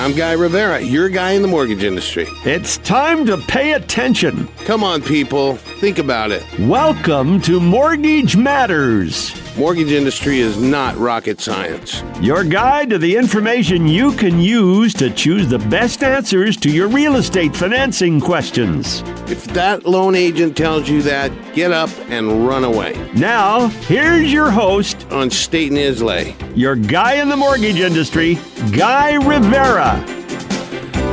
[0.00, 2.24] I'm Guy Rivera, your guy in the mortgage industry.
[2.46, 4.48] It's time to pay attention.
[4.64, 6.42] Come on, people, think about it.
[6.58, 9.30] Welcome to Mortgage Matters,
[9.60, 12.02] Mortgage industry is not rocket science.
[12.18, 16.88] your guide to the information you can use to choose the best answers to your
[16.88, 19.02] real estate financing questions.
[19.30, 22.94] If that loan agent tells you that, get up and run away.
[23.14, 26.34] Now, here's your host, On State and Islay.
[26.54, 28.38] your guy in the mortgage industry,
[28.72, 30.02] Guy Rivera.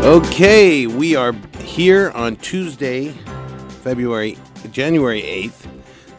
[0.05, 3.10] Okay, we are here on Tuesday,
[3.84, 4.38] February,
[4.72, 5.77] January 8th.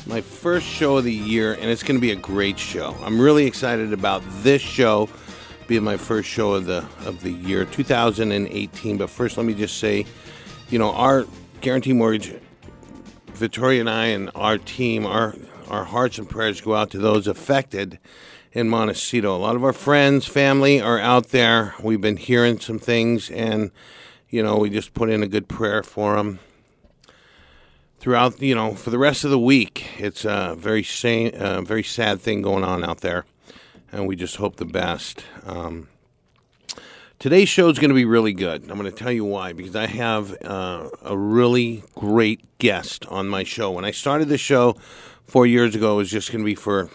[0.08, 2.96] My first show of the year, and it's going to be a great show.
[3.02, 5.06] I'm really excited about this show
[5.66, 8.96] being my first show of the of the year 2018.
[8.96, 10.06] But first, let me just say,
[10.70, 11.26] you know, our
[11.60, 12.34] Guarantee Mortgage,
[13.34, 15.34] Victoria and I, and our team, our
[15.68, 17.98] our hearts and prayers go out to those affected
[18.52, 19.36] in Montecito.
[19.36, 21.74] A lot of our friends, family are out there.
[21.82, 23.72] We've been hearing some things, and
[24.30, 26.38] you know, we just put in a good prayer for them
[27.98, 28.40] throughout.
[28.40, 32.20] You know, for the rest of the week, it's a very same, uh, very sad
[32.20, 33.24] thing going on out there,
[33.92, 35.24] and we just hope the best.
[35.44, 35.88] Um,
[37.18, 38.62] Today's show is going to be really good.
[38.70, 43.28] I'm going to tell you why because I have uh, a really great guest on
[43.28, 43.72] my show.
[43.72, 44.76] When I started the show
[45.26, 46.90] four years ago, it was just going to be for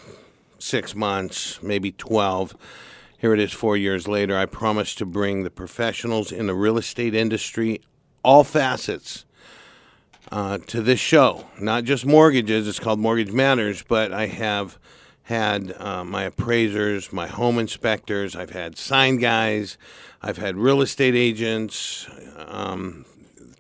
[0.60, 2.56] six months, maybe 12.
[3.18, 4.38] Here it is four years later.
[4.38, 7.82] I promised to bring the professionals in the real estate industry,
[8.24, 9.26] all facets,
[10.32, 11.46] uh, to this show.
[11.60, 14.78] Not just mortgages, it's called Mortgage Matters, but I have
[15.24, 19.78] had uh, my appraisers, my home inspectors, I've had sign guys,
[20.22, 22.08] I've had real estate agents,
[22.38, 23.06] um,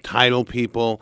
[0.03, 1.01] title people,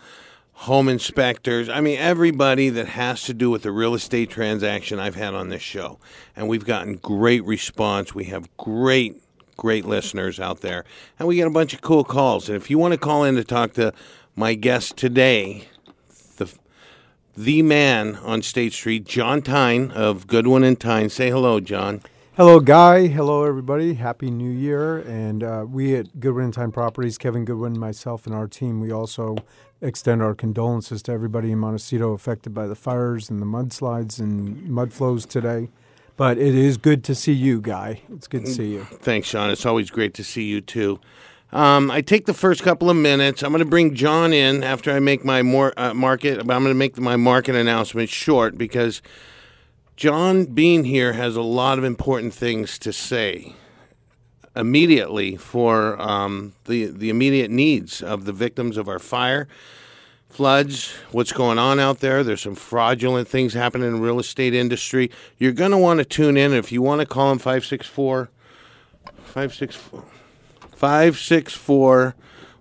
[0.53, 1.69] home inspectors.
[1.69, 5.49] I mean, everybody that has to do with the real estate transaction I've had on
[5.49, 5.97] this show.
[6.35, 8.13] And we've gotten great response.
[8.13, 9.19] We have great,
[9.57, 10.85] great listeners out there.
[11.17, 12.47] And we get a bunch of cool calls.
[12.47, 13.91] And if you want to call in to talk to
[14.41, 15.67] my guest today,
[16.37, 16.51] the
[17.37, 21.09] the man on State Street, John Tyne of Goodwin and Tyne.
[21.09, 22.01] Say hello, John.
[22.33, 23.05] Hello, Guy.
[23.05, 23.93] Hello, everybody.
[23.93, 24.97] Happy New Year.
[24.97, 28.91] And uh, we at Goodwin and Tyne Properties, Kevin Goodwin, myself, and our team, we
[28.91, 29.37] also
[29.79, 34.67] extend our condolences to everybody in Montecito affected by the fires and the mudslides and
[34.67, 35.69] mud flows today.
[36.17, 38.01] But it is good to see you, Guy.
[38.11, 38.85] It's good to see you.
[38.85, 39.51] Thanks, Sean.
[39.51, 40.99] It's always great to see you too.
[41.53, 43.43] Um, I take the first couple of minutes.
[43.43, 46.39] I'm going to bring John in after I make my more uh, market.
[46.39, 49.01] I'm going to make my market announcement short because
[49.97, 53.53] John being here has a lot of important things to say
[54.55, 59.49] immediately for um, the the immediate needs of the victims of our fire,
[60.29, 62.23] floods, what's going on out there.
[62.23, 65.11] There's some fraudulent things happening in the real estate industry.
[65.37, 66.53] You're going to want to tune in.
[66.53, 68.29] If you want to call him 564
[69.17, 70.20] 564
[70.81, 72.15] 564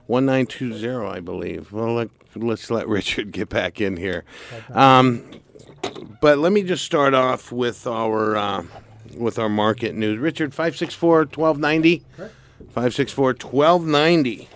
[0.09, 1.73] 1920, I believe.
[1.73, 4.25] Well, let, let's let Richard get back in here.
[4.75, 5.25] Um,
[6.21, 8.65] but let me just start off with our uh,
[9.17, 10.19] with our market news.
[10.19, 12.03] Richard, 564 1290.
[12.19, 14.49] 564 1290.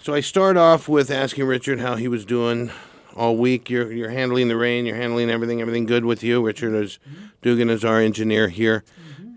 [0.00, 2.72] So I start off with asking Richard how he was doing
[3.14, 3.70] all week.
[3.70, 4.86] You're you're handling the rain.
[4.86, 5.60] You're handling everything.
[5.60, 6.44] Everything good with you.
[6.44, 6.98] Richard is
[7.42, 8.82] Dugan is our engineer here.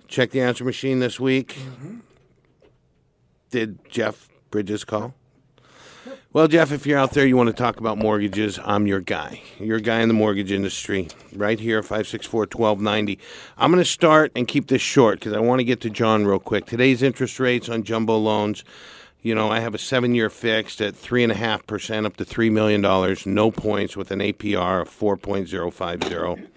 [0.08, 1.56] Check the answer machine this week.
[3.50, 5.16] Did Jeff Bridges call?
[6.34, 9.42] Well, Jeff, if you're out there, you want to talk about mortgages, I'm your guy.
[9.58, 13.18] Your guy in the mortgage industry, right here, 564 1290.
[13.58, 16.26] I'm going to start and keep this short because I want to get to John
[16.26, 16.66] real quick.
[16.66, 18.66] Today's interest rates on jumbo loans,
[19.22, 22.82] you know, I have a seven year fixed at 3.5% up to $3 million,
[23.26, 26.48] no points with an APR of 4.050.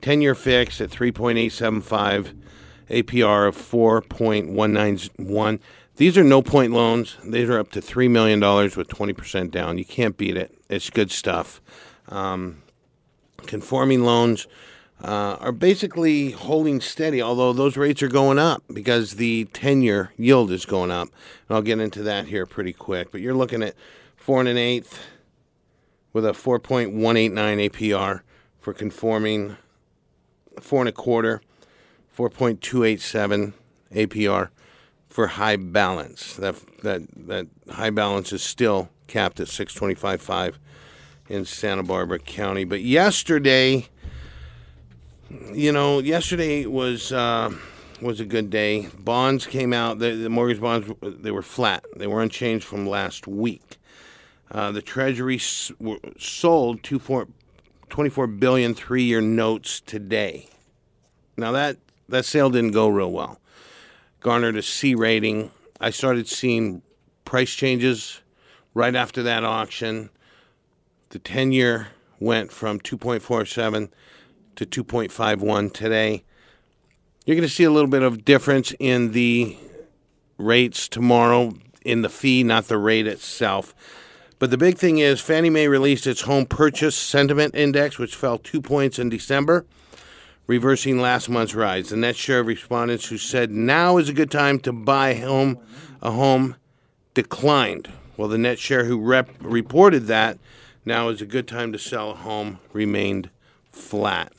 [0.00, 2.34] 10 year fixed at 3.875,
[2.90, 5.60] APR of 4.191.
[5.98, 7.16] These are no point loans.
[7.24, 9.78] These are up to $3 million with 20% down.
[9.78, 10.56] You can't beat it.
[10.70, 11.60] It's good stuff.
[12.08, 12.62] Um,
[13.46, 14.46] conforming loans
[15.02, 20.12] uh, are basically holding steady, although those rates are going up because the 10 year
[20.16, 21.08] yield is going up.
[21.48, 23.10] And I'll get into that here pretty quick.
[23.10, 23.74] But you're looking at
[24.14, 25.04] four and an eighth
[26.12, 28.20] with a 4.189 APR
[28.60, 29.56] for conforming,
[30.60, 31.42] four and a quarter,
[32.16, 33.52] 4.287
[33.92, 34.50] APR
[35.18, 36.36] for high balance.
[36.36, 36.54] That
[36.84, 40.54] that that high balance is still capped at 625.5
[41.28, 42.62] in Santa Barbara County.
[42.62, 43.88] But yesterday,
[45.52, 47.52] you know, yesterday was uh,
[48.00, 48.90] was a good day.
[48.96, 49.98] Bonds came out.
[49.98, 51.84] The, the mortgage bonds they were flat.
[51.96, 53.76] They were unchanged from last week.
[54.52, 55.72] Uh, the Treasury s-
[56.16, 57.26] sold two four,
[57.88, 60.48] 24 billion three-year notes today.
[61.36, 61.78] Now that
[62.08, 63.40] that sale didn't go real well.
[64.20, 65.50] Garnered a C rating
[65.80, 66.82] I started seeing
[67.24, 68.20] price changes
[68.74, 70.10] right after that auction.
[71.10, 71.88] The 10 year
[72.18, 73.90] went from 2.47
[74.56, 76.24] to 2.51 today.
[77.24, 79.56] You're going to see a little bit of difference in the
[80.36, 81.54] rates tomorrow
[81.84, 83.74] in the fee, not the rate itself.
[84.40, 88.38] But the big thing is Fannie Mae released its home purchase sentiment index, which fell
[88.38, 89.64] two points in December,
[90.48, 91.90] reversing last month's rise.
[91.90, 95.60] The net share of respondents who said now is a good time to buy home
[96.02, 96.56] a home
[97.14, 97.92] declined.
[98.16, 100.38] Well, the net share who rep- reported that
[100.84, 103.30] now is a good time to sell a home remained
[103.70, 104.32] flat.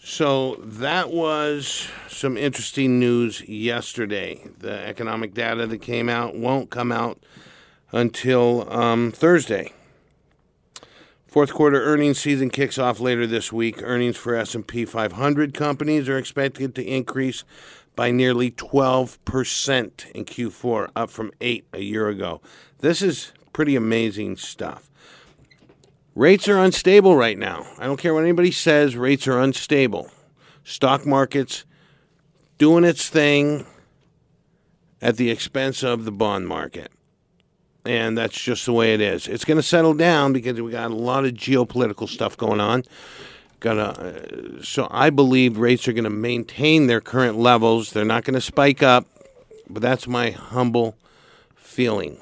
[0.00, 4.42] So that was some interesting news yesterday.
[4.58, 7.18] The economic data that came out won't come out
[7.92, 9.72] until um, Thursday.
[11.28, 13.82] Fourth quarter earnings season kicks off later this week.
[13.82, 17.44] Earnings for S&P 500 companies are expected to increase
[17.94, 22.40] by nearly 12% in Q4, up from 8 a year ago.
[22.78, 24.90] This is pretty amazing stuff.
[26.14, 27.66] Rates are unstable right now.
[27.78, 30.10] I don't care what anybody says, rates are unstable.
[30.64, 31.66] Stock market's
[32.56, 33.66] doing its thing
[35.02, 36.90] at the expense of the bond market.
[37.88, 39.26] And that's just the way it is.
[39.26, 42.84] It's going to settle down because we got a lot of geopolitical stuff going on.
[43.60, 47.92] Got uh, so I believe rates are going to maintain their current levels.
[47.92, 49.06] They're not going to spike up,
[49.70, 50.96] but that's my humble
[51.56, 52.18] feeling.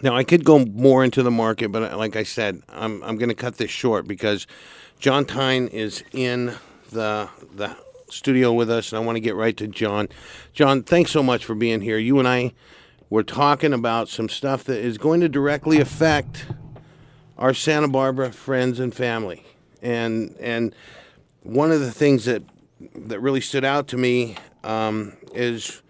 [0.00, 3.18] Now I could go more into the market, but uh, like I said, I'm I'm
[3.18, 4.46] going to cut this short because
[4.98, 6.54] John Tyne is in
[6.92, 7.76] the the
[8.08, 10.08] studio with us, and I want to get right to John.
[10.54, 11.98] John, thanks so much for being here.
[11.98, 12.54] You and I
[13.14, 16.46] were talking about some stuff that is going to directly affect
[17.38, 19.46] our Santa Barbara friends and family,
[19.80, 20.74] and and
[21.44, 22.42] one of the things that
[22.96, 24.34] that really stood out to me
[24.64, 25.80] um, is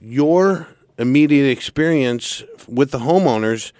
[0.00, 3.72] your immediate experience with the homeowners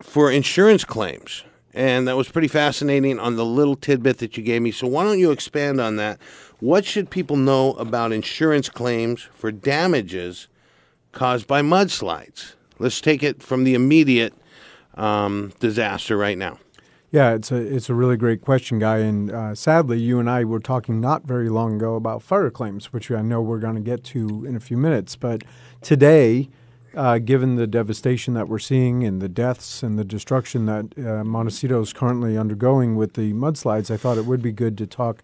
[0.00, 1.44] for insurance claims.
[1.74, 4.72] And that was pretty fascinating on the little tidbit that you gave me.
[4.72, 6.20] So, why don't you expand on that?
[6.58, 10.48] What should people know about insurance claims for damages
[11.12, 12.54] caused by mudslides?
[12.78, 14.34] Let's take it from the immediate
[14.94, 16.58] um, disaster right now.
[17.12, 18.98] Yeah, it's a it's a really great question, guy.
[18.98, 22.90] And uh, sadly, you and I were talking not very long ago about fire claims,
[22.90, 25.14] which I know we're going to get to in a few minutes.
[25.14, 25.44] But
[25.82, 26.48] today,
[26.96, 31.22] uh, given the devastation that we're seeing and the deaths and the destruction that uh,
[31.22, 35.22] Montecito is currently undergoing with the mudslides, I thought it would be good to talk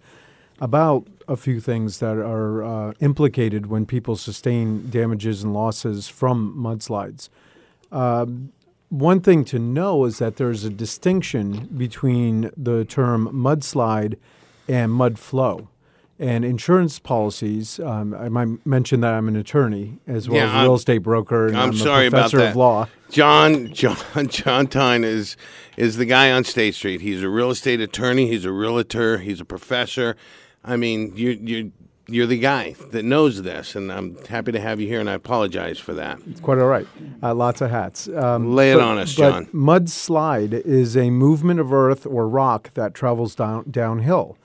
[0.60, 6.54] about a few things that are uh, implicated when people sustain damages and losses from
[6.56, 7.28] mudslides.
[7.92, 8.52] Um,
[8.88, 14.16] one thing to know is that there's a distinction between the term mudslide
[14.66, 15.68] and mud flow
[16.18, 17.78] and insurance policies.
[17.78, 20.98] Um, I might mention that I'm an attorney as well Yeah, as a real estate
[20.98, 22.50] broker, and I'm I'm, sorry a about that.
[22.50, 22.88] of law.
[23.10, 23.96] John John
[24.28, 25.36] John Tyne is
[25.76, 27.00] is the guy on State Street.
[27.02, 28.26] He's a real estate attorney.
[28.26, 29.18] He's a realtor.
[29.18, 30.16] He's a professor.
[30.64, 31.72] I mean, you you
[32.10, 35.00] you're the guy that knows this, and I'm happy to have you here.
[35.00, 36.18] And I apologize for that.
[36.26, 36.86] It's quite all right.
[37.22, 38.08] Uh, lots of hats.
[38.08, 39.46] Um, Lay it but- on us, but John.
[39.46, 44.36] Mudslide is a movement of earth or rock that travels down downhill.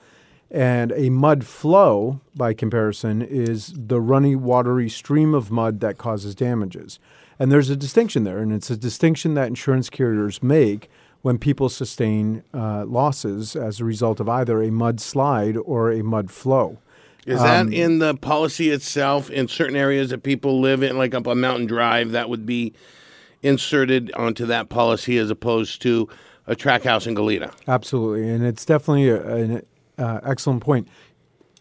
[0.50, 6.34] And a mud flow, by comparison, is the runny, watery stream of mud that causes
[6.36, 7.00] damages.
[7.40, 10.88] And there's a distinction there, and it's a distinction that insurance carriers make
[11.24, 16.30] when people sustain uh, losses as a result of either a mudslide or a mud
[16.30, 16.76] flow.
[17.24, 19.30] Is Um, that in the policy itself?
[19.30, 22.74] In certain areas that people live in, like up on Mountain Drive, that would be
[23.42, 26.10] inserted onto that policy as opposed to
[26.46, 27.54] a track house in Goleta.
[27.66, 29.62] Absolutely, and it's definitely a, an
[29.96, 30.86] uh, excellent point.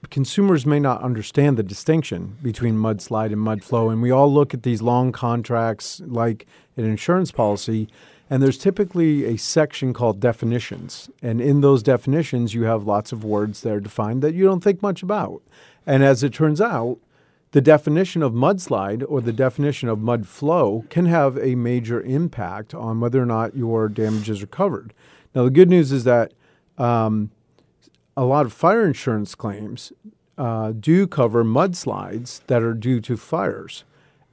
[0.10, 4.53] Consumers may not understand the distinction between mudslide and mud flow, and we all look
[4.53, 7.88] at these long contracts like an insurance policy,
[8.30, 13.24] and there's typically a section called definitions, and in those definitions, you have lots of
[13.24, 15.42] words that are defined that you don't think much about.
[15.86, 16.98] And as it turns out,
[17.51, 22.74] the definition of mudslide or the definition of mud flow can have a major impact
[22.74, 24.94] on whether or not your damages are covered.
[25.36, 26.34] Now, the good news is that
[26.80, 27.30] um,
[28.18, 29.94] a lot of fire insurance claims
[30.36, 33.84] uh, do cover mudslides that are due to fires.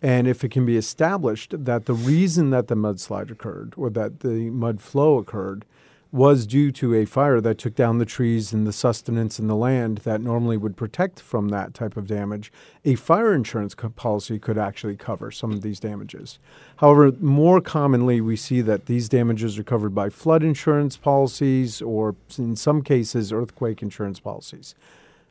[0.03, 4.21] And if it can be established that the reason that the mudslide occurred or that
[4.21, 5.65] the mud flow occurred
[6.13, 9.55] was due to a fire that took down the trees and the sustenance in the
[9.55, 12.51] land that normally would protect from that type of damage,
[12.85, 16.41] a fire insurance co- policy could actually cover some of these damages.
[16.79, 22.17] However, more commonly, we see that these damages are covered by flood insurance policies or,
[22.37, 24.75] in some cases, earthquake insurance policies.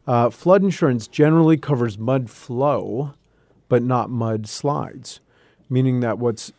[0.08, 3.14] Uh, flood insurance generally covers mud flow,
[3.70, 5.22] but not mud slides,
[5.70, 6.52] meaning that what's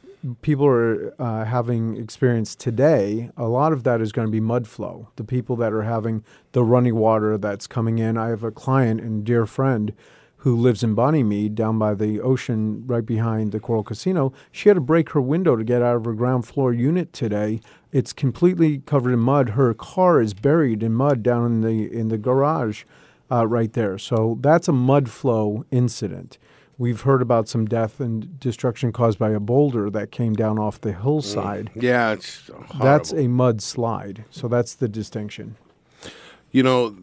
[0.42, 4.66] people are uh, having experienced today, a lot of that is going to be mud
[4.66, 5.08] flow.
[5.16, 8.16] The people that are having the running water that's coming in.
[8.16, 9.94] I have a client and dear friend
[10.38, 14.32] who lives in Bonnymede down by the ocean right behind the Coral Casino.
[14.50, 17.60] She had to break her window to get out of her ground floor unit today.
[17.92, 19.50] It's completely covered in mud.
[19.50, 22.84] Her car is buried in mud down in the in the garage
[23.30, 23.98] uh, right there.
[23.98, 26.38] So that's a mud flow incident.
[26.80, 30.80] We've heard about some death and destruction caused by a boulder that came down off
[30.80, 31.70] the hillside.
[31.74, 31.82] Mm.
[31.82, 32.78] Yeah, it's horrible.
[32.78, 34.24] That's a mud slide.
[34.30, 35.56] So that's the distinction.
[36.52, 36.96] You know,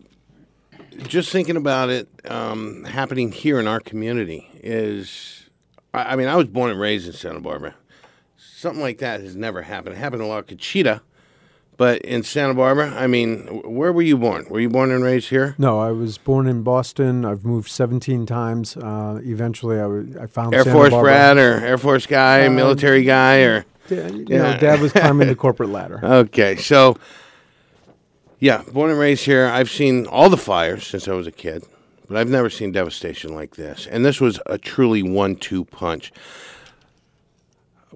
[1.07, 5.48] just thinking about it um, happening here in our community is,
[5.93, 7.75] I, I mean, I was born and raised in Santa Barbara.
[8.36, 9.93] Something like that has never happened.
[9.93, 11.03] It happened a lot of Conchita,
[11.77, 14.46] but in Santa Barbara, I mean, where were you born?
[14.50, 15.55] Were you born and raised here?
[15.57, 17.24] No, I was born in Boston.
[17.24, 18.75] I've moved 17 times.
[18.75, 21.12] Uh, eventually, I, w- I found Air Santa Force Barbara.
[21.12, 24.53] brat or Air Force guy, Uh, military guy, or Da- you Yeah.
[24.53, 26.00] know, Dad was climbing the corporate ladder.
[26.03, 26.98] okay, so
[28.39, 29.46] yeah, born and raised here.
[29.48, 31.63] I've seen all the fires since I was a kid,
[32.07, 33.88] but I've never seen devastation like this.
[33.89, 36.12] And this was a truly one-two punch.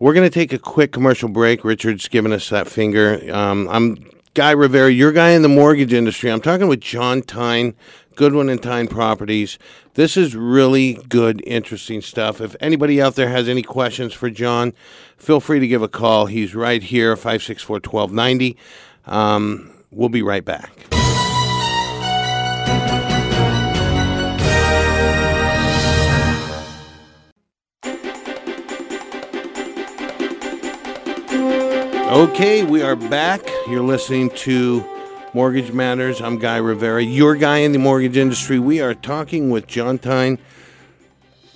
[0.01, 1.63] We're going to take a quick commercial break.
[1.63, 3.21] Richard's giving us that finger.
[3.31, 4.03] Um, I'm
[4.33, 6.31] Guy Rivera, your guy in the mortgage industry.
[6.31, 7.75] I'm talking with John Tyne,
[8.15, 9.59] Goodwin and Tyne Properties.
[9.93, 12.41] This is really good, interesting stuff.
[12.41, 14.73] If anybody out there has any questions for John,
[15.17, 16.25] feel free to give a call.
[16.25, 18.57] He's right here, 564 1290.
[19.05, 21.00] Um, we'll be right back.
[32.11, 33.41] Okay, we are back.
[33.69, 34.83] You're listening to
[35.33, 36.19] Mortgage Matters.
[36.19, 38.59] I'm Guy Rivera, your guy in the mortgage industry.
[38.59, 40.37] We are talking with John Tyne,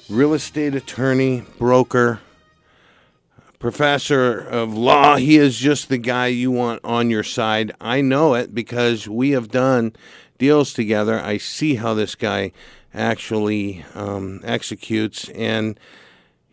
[0.09, 2.21] real estate attorney, broker,
[3.59, 5.17] professor of law.
[5.17, 7.73] He is just the guy you want on your side.
[7.81, 9.91] I know it because we have done
[10.37, 11.19] deals together.
[11.19, 12.53] I see how this guy
[12.93, 15.77] actually um, executes, and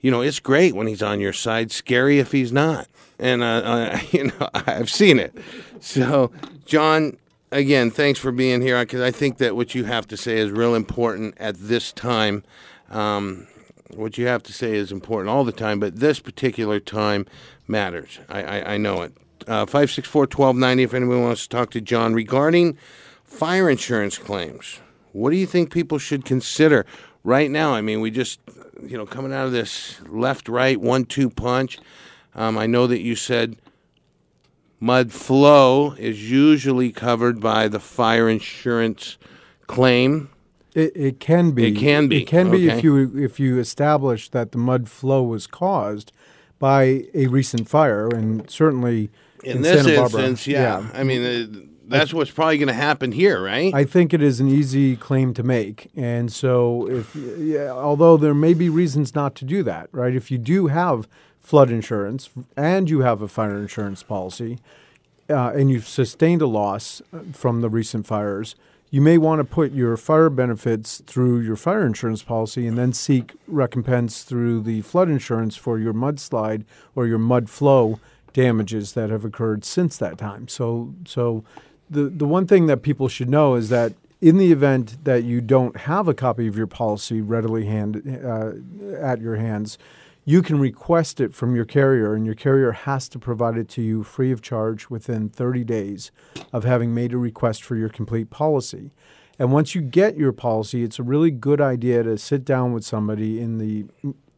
[0.03, 1.73] you know it's great when he's on your side.
[1.73, 2.89] Scary if he's not.
[3.19, 5.35] And uh, uh, you know I've seen it.
[5.81, 6.31] So,
[6.67, 7.17] John,
[7.51, 10.51] again, thanks for being here because I think that what you have to say is
[10.51, 12.45] real important at this time.
[12.91, 13.47] Um,
[13.95, 17.27] what you have to say is important all the time, but this particular time
[17.69, 18.21] matters.
[18.29, 19.13] I, I, I know it.
[19.43, 22.79] Uh, 564 1290 if anyone wants to talk to John regarding
[23.25, 24.81] fire insurance claims.
[25.13, 26.87] What do you think people should consider
[27.25, 27.75] right now?
[27.75, 28.41] I mean, we just,
[28.87, 31.79] you know, coming out of this left right one two punch.
[32.35, 33.57] Um, I know that you said
[34.81, 39.19] mud flow is usually covered by the fire insurance
[39.67, 40.31] claim.
[40.75, 41.67] It, it can be.
[41.67, 42.79] It can be, It can be okay.
[42.79, 46.13] if you if you establish that the mud flow was caused
[46.59, 49.11] by a recent fire, and certainly
[49.43, 50.89] In, in this Santa Barbara, instance, yeah.
[50.95, 53.75] I mean, uh, that's what's probably going to happen here, right?
[53.75, 58.35] I think it is an easy claim to make, and so if yeah, although there
[58.35, 60.15] may be reasons not to do that, right?
[60.15, 61.09] If you do have
[61.41, 64.59] flood insurance and you have a fire insurance policy,
[65.29, 68.55] uh, and you've sustained a loss uh, from the recent fires,
[68.91, 72.93] you may want to put your fire benefits through your fire insurance policy and then
[72.93, 77.99] seek recompense through the flood insurance for your mudslide or your mud flow
[78.35, 80.47] damages that have occurred since that time.
[80.47, 81.43] So, so
[81.93, 85.41] the the one thing that people should know is that in the event that you
[85.41, 88.53] don't have a copy of your policy readily hand uh,
[88.97, 89.79] at your hands,
[90.25, 93.83] you can request it from your carrier, and your carrier has to provide it to
[93.83, 96.13] you free of charge within 30 days
[96.53, 98.93] of having made a request for your complete policy.
[99.39, 102.85] And once you get your policy, it's a really good idea to sit down with
[102.85, 103.87] somebody in the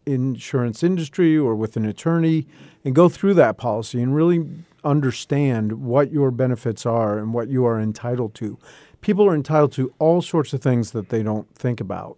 [0.06, 2.46] insurance industry or with an attorney
[2.84, 4.46] and go through that policy and really
[4.84, 8.58] understand what your benefits are and what you are entitled to.
[9.00, 12.16] People are entitled to all sorts of things that they don't think about.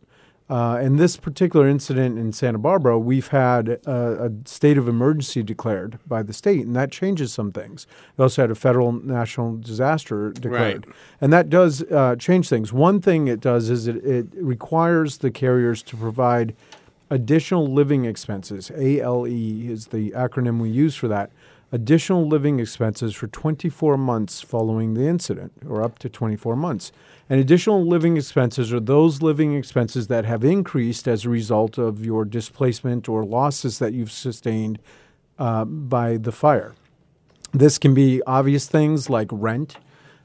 [0.49, 5.42] Uh, in this particular incident in Santa Barbara, we've had a, a state of emergency
[5.42, 7.85] declared by the state, and that changes some things.
[8.16, 10.94] We also had a federal national disaster declared, Right.
[11.20, 12.73] and that does uh, change things.
[12.73, 16.54] One thing it does is it, it requires the carriers to provide
[17.11, 18.70] additional living expenses.
[18.76, 21.32] ALE is the acronym we use for that.
[21.76, 26.90] Additional living expenses for 24 months following the incident, or up to 24 months.
[27.28, 32.02] And additional living expenses are those living expenses that have increased as a result of
[32.02, 34.78] your displacement or losses that you've sustained
[35.38, 36.75] uh, by the fire.
[37.52, 39.76] This can be obvious things like rent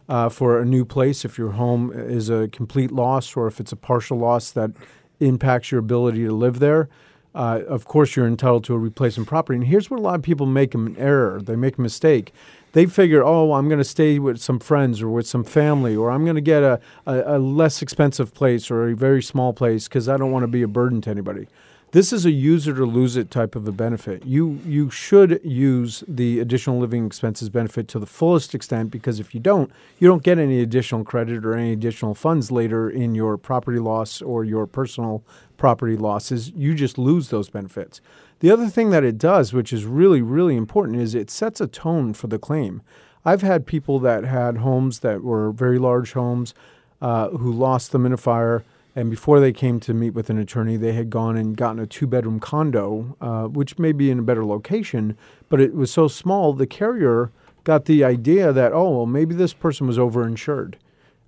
[0.08, 3.74] uh, for a new place if your home is a complete loss or if it's
[3.74, 4.72] a partial loss that
[5.20, 6.88] impacts your ability to live there.
[7.34, 9.58] Uh, of course you're entitled to a replacement property.
[9.58, 11.42] And here's where a lot of people make an error.
[11.42, 12.34] They make a mistake.
[12.74, 16.10] They figure, oh, I'm going to stay with some friends or with some family, or
[16.10, 19.88] I'm going to get a, a, a less expensive place or a very small place
[19.88, 21.48] because I don't want to be a burden to anybody.
[21.92, 24.26] This is a use it or lose it type of a benefit.
[24.26, 29.34] You you should use the additional living expenses benefit to the fullest extent because if
[29.34, 29.70] you don't,
[30.00, 34.22] you don't get any additional credit or any additional funds later in your property loss
[34.22, 35.22] or your personal
[35.58, 36.52] property losses.
[36.56, 38.00] You just lose those benefits.
[38.40, 41.68] The other thing that it does, which is really really important, is it sets a
[41.68, 42.82] tone for the claim.
[43.26, 46.54] I've had people that had homes that were very large homes
[47.02, 48.64] uh, who lost them in a fire
[48.96, 51.88] and before they came to meet with an attorney, they had gone and gotten a
[51.88, 55.18] two bedroom condo, uh, which may be in a better location,
[55.50, 57.32] but it was so small, the carrier
[57.64, 60.76] got the idea that, oh, well, maybe this person was overinsured.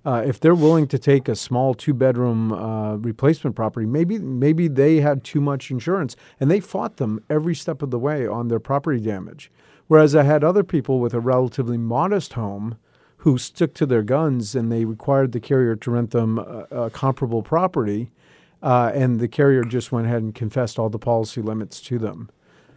[0.04, 4.68] Uh, if they're willing to take a small two bedroom uh, replacement property, maybe maybe
[4.68, 8.48] they had too much insurance, and they fought them every step of the way on
[8.48, 9.50] their property damage.
[9.86, 12.76] Whereas I had other people with a relatively modest home
[13.24, 16.90] who stuck to their guns and they required the carrier to rent them a, a
[16.90, 18.10] comparable property,
[18.62, 22.28] uh, and the carrier just went ahead and confessed all the policy limits to them.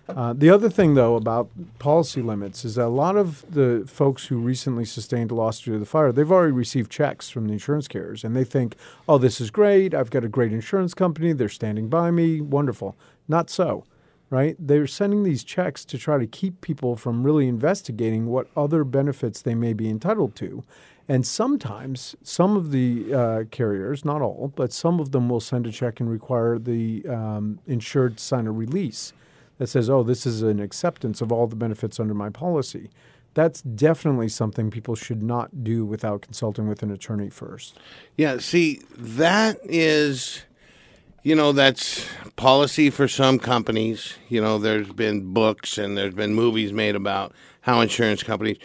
[0.08, 1.50] Uh, the other thing, though, about
[1.80, 5.74] policy limits is that a lot of the folks who recently sustained a loss due
[5.74, 8.78] to the fire, they've already received checks from the insurance carriers, and they think,
[9.10, 9.94] "Oh, this is great!
[9.94, 11.34] I've got a great insurance company.
[11.34, 12.40] They're standing by me.
[12.40, 12.96] Wonderful."
[13.28, 13.84] Not so
[14.30, 14.56] right?
[14.60, 19.42] They're sending these checks to try to keep people from really investigating what other benefits
[19.42, 20.64] they may be entitled to.
[21.10, 25.66] And sometimes some of the uh, carriers, not all, but some of them will send
[25.66, 29.14] a check and require the um, insured to sign a release
[29.58, 32.90] that says, oh, this is an acceptance of all the benefits under my policy.
[33.36, 37.80] That's definitely something people should not do without consulting with an attorney first.
[38.18, 40.42] Yeah, see, that is
[41.28, 44.16] you know that's policy for some companies.
[44.30, 48.58] You know there's been books and there's been movies made about how insurance companies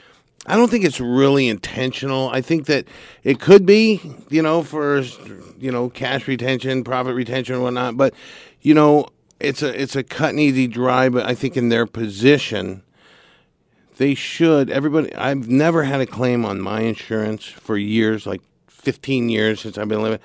[0.46, 2.30] i don't think it's really intentional.
[2.30, 2.86] I think that
[3.24, 5.00] it could be you know for
[5.58, 8.14] you know cash retention profit retention and whatnot but
[8.60, 9.08] you know
[9.40, 12.84] it's a it's a cut and easy dry but i think in their position
[13.96, 19.28] they should everybody i've never had a claim on my insurance for years like 15
[19.28, 20.20] years since i've been living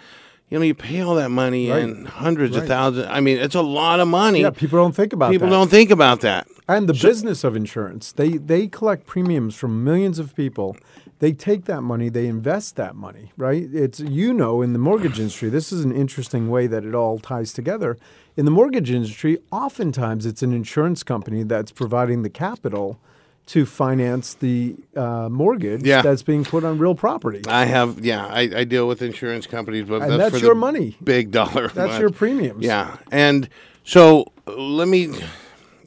[0.50, 1.84] you know, you pay all that money right.
[1.84, 2.64] and hundreds right.
[2.64, 3.08] of thousands.
[3.10, 4.42] I mean, it's a lot of money.
[4.42, 5.34] Yeah, people don't think about that.
[5.34, 5.56] people that.
[5.56, 6.48] don't think about that.
[6.70, 10.78] And the so, business of insurance, they they collect premiums from millions of people.
[11.20, 13.68] They take that money, they invest that money, right?
[13.74, 17.18] It's you know, in the mortgage industry, this is an interesting way that it all
[17.20, 17.98] ties together.
[18.36, 23.00] In the mortgage industry, oftentimes it's an insurance company that's providing the capital
[23.48, 26.02] to finance the uh, mortgage yeah.
[26.02, 27.42] that's being put on real property.
[27.48, 30.98] I have, yeah, I, I deal with insurance companies, but and that's, that's your money,
[31.04, 31.70] big dollar.
[31.70, 32.00] That's money.
[32.00, 32.64] your premiums.
[32.64, 33.48] Yeah, and
[33.84, 35.14] so let me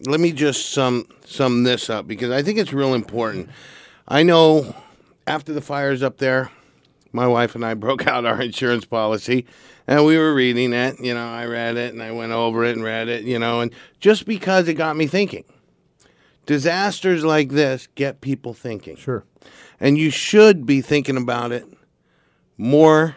[0.07, 3.51] let me just sum sum this up because I think it's real important.
[4.09, 4.75] I know
[5.27, 6.51] after the fires up there,
[7.12, 9.46] my wife and I broke out our insurance policy
[9.87, 10.99] and we were reading it.
[10.99, 13.25] You know, I read it and I went over it and read it.
[13.25, 13.70] You know, and
[14.01, 15.44] just because it got me thinking
[16.50, 18.96] disasters like this get people thinking.
[18.96, 19.22] Sure.
[19.78, 21.64] And you should be thinking about it
[22.58, 23.14] more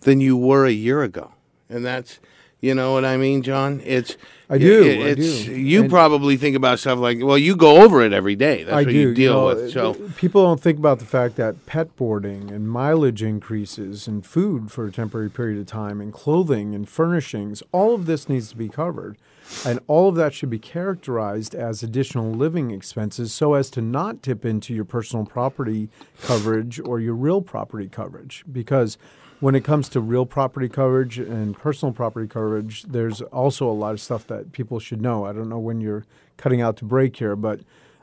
[0.00, 1.32] than you were a year ago.
[1.68, 2.20] And that's,
[2.62, 3.82] you know what I mean, John?
[3.84, 4.16] It's
[4.48, 4.82] I do.
[4.82, 5.60] It, it's, I do.
[5.60, 8.62] You and probably think about stuff like, well, you go over it every day.
[8.62, 8.98] That's I what do.
[8.98, 9.70] you deal you know, with.
[9.70, 14.24] So uh, people don't think about the fact that pet boarding and mileage increases and
[14.24, 18.48] food for a temporary period of time and clothing and furnishings, all of this needs
[18.48, 19.18] to be covered.
[19.64, 24.22] And all of that should be characterized as additional living expenses so as to not
[24.22, 25.88] tip into your personal property
[26.22, 28.44] coverage or your real property coverage.
[28.50, 28.96] Because
[29.40, 33.92] when it comes to real property coverage and personal property coverage, there's also a lot
[33.92, 35.26] of stuff that people should know.
[35.26, 36.04] I don't know when you're
[36.36, 37.60] cutting out to break here, but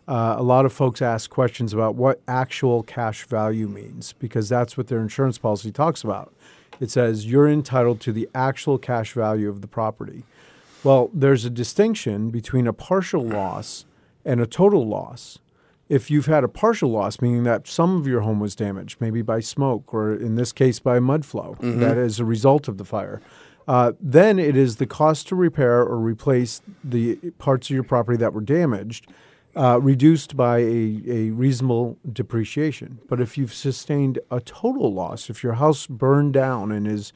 [0.07, 4.77] uh, a lot of folks ask questions about what actual cash value means because that's
[4.77, 6.33] what their insurance policy talks about.
[6.79, 10.23] It says you're entitled to the actual cash value of the property.
[10.83, 13.85] Well, there's a distinction between a partial loss
[14.25, 15.39] and a total loss.
[15.89, 19.21] If you've had a partial loss, meaning that some of your home was damaged, maybe
[19.21, 21.79] by smoke or in this case by mud flow, mm-hmm.
[21.81, 23.21] that is a result of the fire,
[23.67, 28.17] uh, then it is the cost to repair or replace the parts of your property
[28.17, 29.07] that were damaged.
[29.53, 32.99] Uh, reduced by a, a reasonable depreciation.
[33.09, 37.11] But if you've sustained a total loss, if your house burned down and is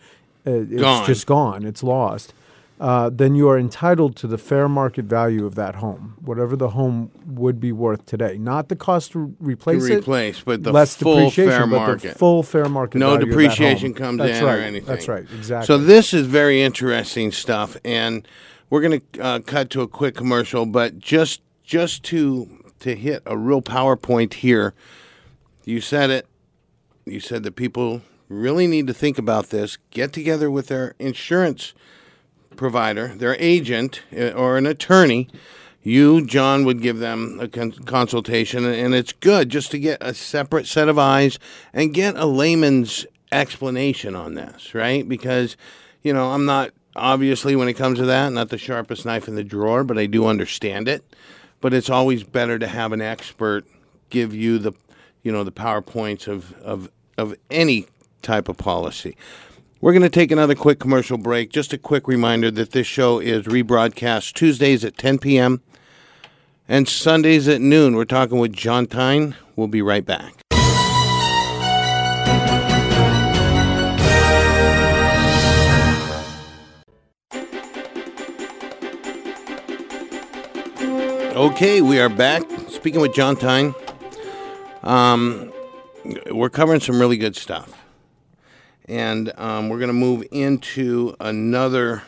[0.45, 1.05] uh, it's gone.
[1.05, 2.33] just gone, it's lost,
[2.79, 6.69] uh, then you are entitled to the fair market value of that home, whatever the
[6.69, 8.37] home would be worth today.
[8.37, 12.17] Not the cost to replace to replace, it, but the less full depreciation, fair market.
[12.17, 12.97] full fair market.
[12.97, 14.17] No depreciation comes.
[14.17, 14.59] That's in right.
[14.59, 14.87] or anything.
[14.87, 15.25] That's right.
[15.37, 15.65] Exactly.
[15.67, 18.27] So this is very interesting stuff, and
[18.69, 22.49] we're going to uh, cut to a quick commercial, but just just to
[22.81, 24.73] to hit a real PowerPoint here.
[25.63, 26.27] You said it.
[27.05, 29.77] You said that people really need to think about this.
[29.91, 31.73] Get together with their insurance
[32.57, 35.29] provider, their agent, uh, or an attorney.
[35.83, 40.15] You, John, would give them a con- consultation, and it's good just to get a
[40.15, 41.37] separate set of eyes
[41.73, 45.07] and get a layman's explanation on this, right?
[45.07, 45.55] Because,
[46.01, 49.35] you know, I'm not obviously when it comes to that, not the sharpest knife in
[49.35, 51.03] the drawer, but I do understand it.
[51.61, 53.65] But it's always better to have an expert
[54.09, 54.73] give you the,
[55.23, 57.87] you know, the powerpoints of of of any
[58.21, 59.15] type of policy.
[59.85, 61.51] We're going to take another quick commercial break.
[61.51, 65.61] Just a quick reminder that this show is rebroadcast Tuesdays at 10 p.m.
[66.67, 67.95] and Sundays at noon.
[67.95, 69.35] We're talking with John Tyne.
[69.55, 70.41] We'll be right back.
[81.35, 82.41] Okay, we are back.
[82.69, 83.75] Speaking with John Tyne.
[84.81, 85.53] Um,
[86.31, 87.84] we're covering some really good stuff.
[88.87, 92.03] And um, we're going to move into another.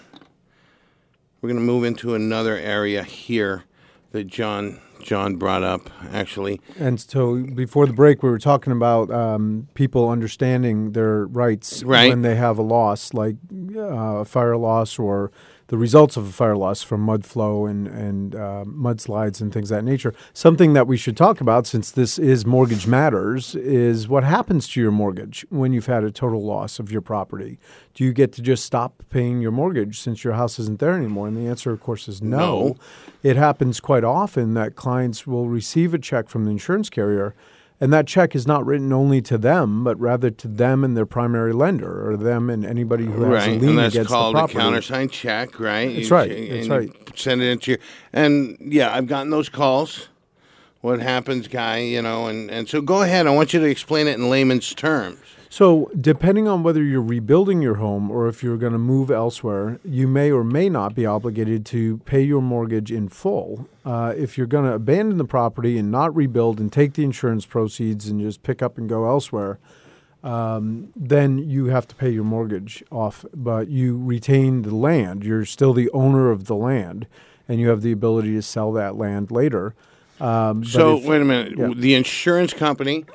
[1.41, 3.63] We're going to move into another area here
[4.11, 6.59] that John John brought up actually.
[6.77, 12.09] And so before the break, we were talking about um, people understanding their rights Right.
[12.09, 13.35] when they have a loss, like
[13.75, 15.31] uh, a fire loss or
[15.67, 19.71] the results of a fire loss from mud flow and, and uh, mudslides and things
[19.71, 20.13] of that nature.
[20.33, 24.81] Something that we should talk about, since this is Mortgage Matters, is what happens to
[24.81, 27.59] your mortgage when you've had a total loss of your property.
[27.93, 31.27] Do you get to just stop paying your mortgage since your house isn't there anymore?
[31.27, 32.37] And the answer, of course, is no.
[32.37, 32.75] No.
[33.23, 37.33] It happens quite often that clients will receive a check from the insurance carrier,
[37.79, 41.05] and that check is not written only to them, but rather to them and their
[41.05, 44.35] primary lender, or them and anybody who has right, a lien and that's against called
[44.35, 45.95] the a countersigned check, right?
[45.95, 46.91] That's You- right, and that's right.
[47.15, 47.79] Send it into your,
[48.13, 50.09] and yeah, I've gotten those calls.
[50.81, 51.79] What happens, guy?
[51.79, 53.27] You know, and and so go ahead.
[53.27, 55.19] I want you to explain it in layman's terms.
[55.49, 59.79] So, depending on whether you're rebuilding your home or if you're going to move elsewhere,
[59.85, 63.67] you may or may not be obligated to pay your mortgage in full.
[63.85, 67.45] Uh, if you're going to abandon the property and not rebuild and take the insurance
[67.45, 69.57] proceeds and just pick up and go elsewhere,
[70.23, 75.23] um, then you have to pay your mortgage off, but you retain the land.
[75.23, 77.07] You're still the owner of the land,
[77.47, 79.73] and you have the ability to sell that land later.
[80.19, 81.53] Um, So if- wait a minute.
[81.57, 81.69] yeah.
[81.73, 83.05] The insurance company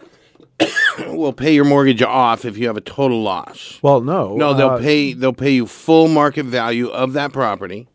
[1.09, 3.79] will pay your mortgage off if you have a total loss.
[3.83, 5.13] well, no, No, they'll uh, pay.
[5.13, 7.89] They'll pay you full market value of that property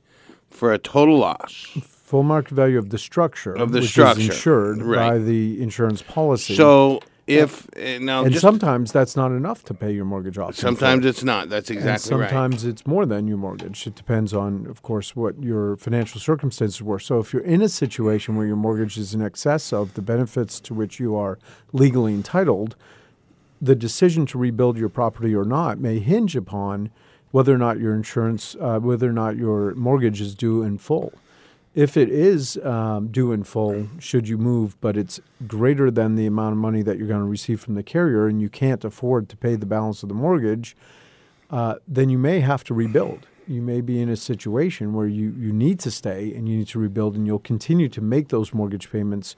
[0.49, 1.67] for a total loss.
[1.83, 5.09] full market value of the structure Of the structure, is insured right.
[5.11, 6.55] by the insurance policy.
[6.55, 10.55] So if uh, now and just sometimes that's not enough to pay your mortgage off.
[10.55, 11.49] sometimes it's not.
[11.49, 12.29] That's and exactly right.
[12.29, 13.85] sometimes it's more than your mortgage.
[13.85, 16.99] It depends on, of course, what your financial circumstances were.
[16.99, 20.59] So if you're in a situation where your mortgage is in excess of the benefits
[20.61, 21.37] to which you are
[21.73, 22.75] legally entitled,
[23.61, 26.91] the decision to rebuild your property or not may hinge upon
[27.31, 31.13] whether or not your insurance, uh, whether or not your mortgage is due in full.
[31.77, 36.25] If it is um, due in full, should you move, but it's greater than the
[36.25, 39.29] amount of money that you're going to receive from the carrier, and you can't afford
[39.29, 40.75] to pay the balance of the mortgage,
[41.51, 43.27] uh, then you may have to rebuild.
[43.47, 46.67] You may be in a situation where you, you need to stay and you need
[46.69, 49.35] to rebuild, and you'll continue to make those mortgage payments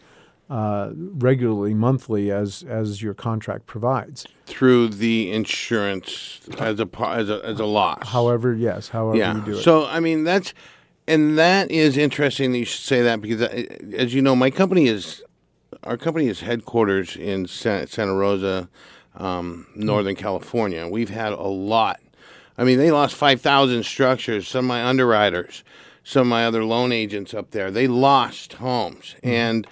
[0.49, 4.25] uh, regularly, monthly, as as your contract provides.
[4.45, 8.07] through the insurance as a as a as a loss.
[8.07, 9.35] However, yes, however yeah.
[9.35, 9.63] you do it.
[9.63, 10.53] So I mean that's
[11.09, 14.51] and that is interesting that you should say that because uh, as you know, my
[14.51, 15.23] company is
[15.83, 18.69] our company is headquarters in Santa Rosa,
[19.15, 20.87] um, Northern California.
[20.87, 21.99] We've had a lot.
[22.57, 24.47] I mean, they lost five thousand structures.
[24.47, 25.63] Some of my underwriters,
[26.03, 29.67] some of my other loan agents up there, they lost homes and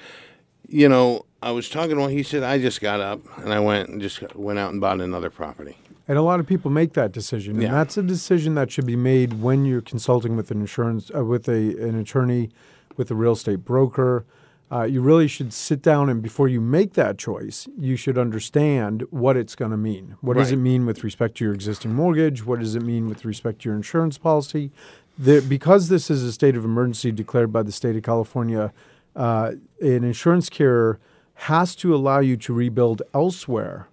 [0.69, 2.10] you know, I was talking to one.
[2.10, 5.00] He said, "I just got up and I went and just went out and bought
[5.00, 7.67] another property." And a lot of people make that decision, Yeah.
[7.67, 11.26] and that's a decision that should be made when you're consulting with an insurance, uh,
[11.26, 12.50] with a an attorney,
[12.96, 14.24] with a real estate broker.
[14.70, 19.04] Uh, you really should sit down and before you make that choice, you should understand
[19.12, 20.15] what it's going to mean.
[20.20, 22.46] What does it mean with respect to your existing mortgage?
[22.46, 24.72] What does it mean with respect to your insurance policy?
[25.17, 28.74] The, because this is a state of emergency declared by the state of California,
[29.15, 31.00] uh, an insurance carrier
[31.36, 33.88] has to allow you to rebuild elsewhere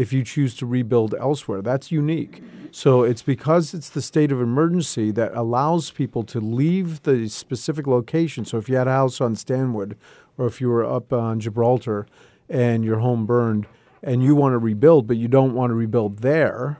[0.00, 1.60] if you choose to rebuild elsewhere.
[1.60, 2.42] That's unique.
[2.70, 7.86] So it's because it's the state of emergency that allows people to leave the specific
[7.86, 8.46] location.
[8.46, 9.98] So if you had a house on Stanwood
[10.38, 12.06] or if you were up on Gibraltar
[12.48, 13.66] and your home burned
[14.02, 16.78] and you want to rebuild, but you don't want to rebuild there,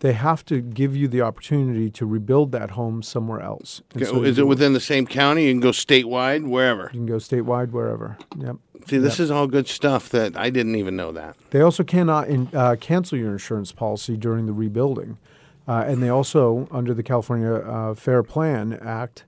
[0.00, 3.82] they have to give you the opportunity to rebuild that home somewhere else.
[3.94, 5.46] And so is it within the same county?
[5.46, 6.84] You can go statewide, wherever.
[6.92, 8.16] You can go statewide, wherever.
[8.38, 8.56] Yep.
[8.86, 11.36] See, this is all good stuff that I didn't even know that.
[11.50, 15.18] They also cannot in, uh, cancel your insurance policy during the rebuilding.
[15.66, 19.24] Uh, and they also, under the California uh, Fair Plan Act,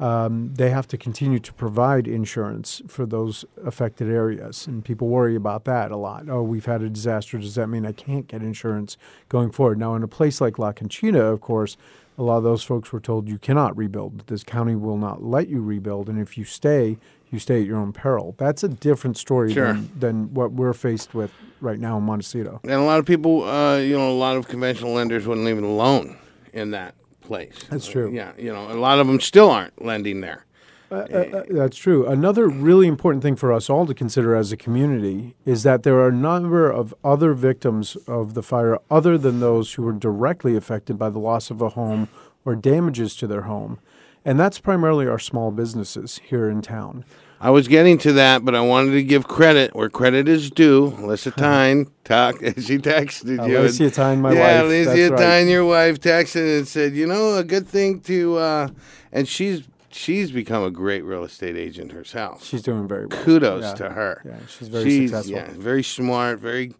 [0.00, 4.66] um, they have to continue to provide insurance for those affected areas.
[4.66, 6.28] And people worry about that a lot.
[6.28, 7.36] Oh, we've had a disaster.
[7.38, 8.96] Does that mean I can't get insurance
[9.28, 9.78] going forward?
[9.78, 11.76] Now, in a place like La Conchita, of course,
[12.16, 14.26] a lot of those folks were told you cannot rebuild.
[14.26, 16.08] This county will not let you rebuild.
[16.08, 16.96] And if you stay,
[17.30, 18.34] you stay at your own peril.
[18.38, 19.74] That's a different story Sure.
[19.74, 22.60] than, than what we're faced with right now in Montecito.
[22.64, 25.58] And a lot of people, uh, you know, a lot of conventional lenders wouldn't leave
[25.58, 26.16] it alone
[26.52, 26.94] in that
[27.30, 27.54] place.
[27.68, 28.10] That's true.
[28.12, 30.46] Yeah, you know, a lot of them still aren't lending there.
[30.90, 32.04] Uh, that's true.
[32.08, 35.94] Another really important thing for us all to consider as a community is that there
[36.00, 40.56] are a number of other victims of the fire other than those who were directly
[40.56, 42.08] affected by the loss of a home
[42.44, 43.78] or damages to their home.
[44.24, 47.04] And that's primarily our small businesses here in town.
[47.42, 50.90] I was getting to that, but I wanted to give credit where credit is due.
[50.98, 52.36] Alyssa Tyne talk.
[52.40, 53.58] She texted you.
[53.58, 55.18] Alicia Tyne, my yeah, wife, Alicia that's right.
[55.20, 58.68] Tyne, your wife, texted and said, you know, a good thing to, uh,
[59.10, 62.44] and she's she's become a great real estate agent herself.
[62.44, 63.22] She's doing very well.
[63.24, 63.74] Kudos Yeah.
[63.74, 64.22] to her.
[64.24, 65.36] Yeah, she's very she's, successful.
[65.36, 66.74] Yeah, very smart, very,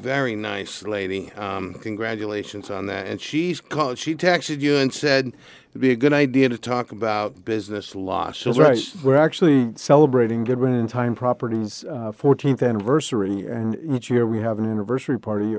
[0.00, 1.30] very nice lady.
[1.32, 3.06] Um, congratulations on that.
[3.06, 3.98] And she's called.
[3.98, 5.32] She texted you and said
[5.74, 8.38] it'd be a good idea to talk about business loss.
[8.38, 9.04] So That's right.
[9.04, 14.60] We're actually celebrating Goodwin and Tyne Properties' uh, 14th anniversary, and each year we have
[14.60, 15.56] an anniversary party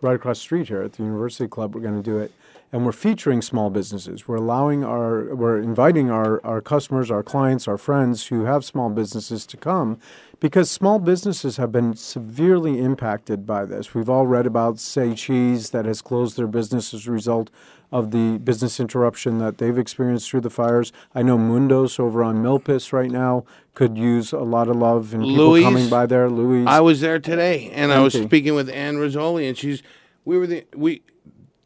[0.00, 1.74] right across the street here at the University Club.
[1.74, 2.32] We're going to do it,
[2.72, 4.26] and we're featuring small businesses.
[4.26, 8.88] We're allowing our, we're inviting our, our customers, our clients, our friends who have small
[8.88, 10.00] businesses to come,
[10.40, 13.94] because small businesses have been severely impacted by this.
[13.94, 17.50] We've all read about Say Cheese that has closed their business as a result
[17.90, 20.92] of the business interruption that they've experienced through the fires.
[21.14, 25.22] I know Mundos over on Milpas right now could use a lot of love and
[25.22, 26.28] people Louis, coming by there.
[26.28, 29.82] Louis, I was there today, and I was speaking with Ann Rizzoli, and she's.
[30.24, 31.02] We were the we.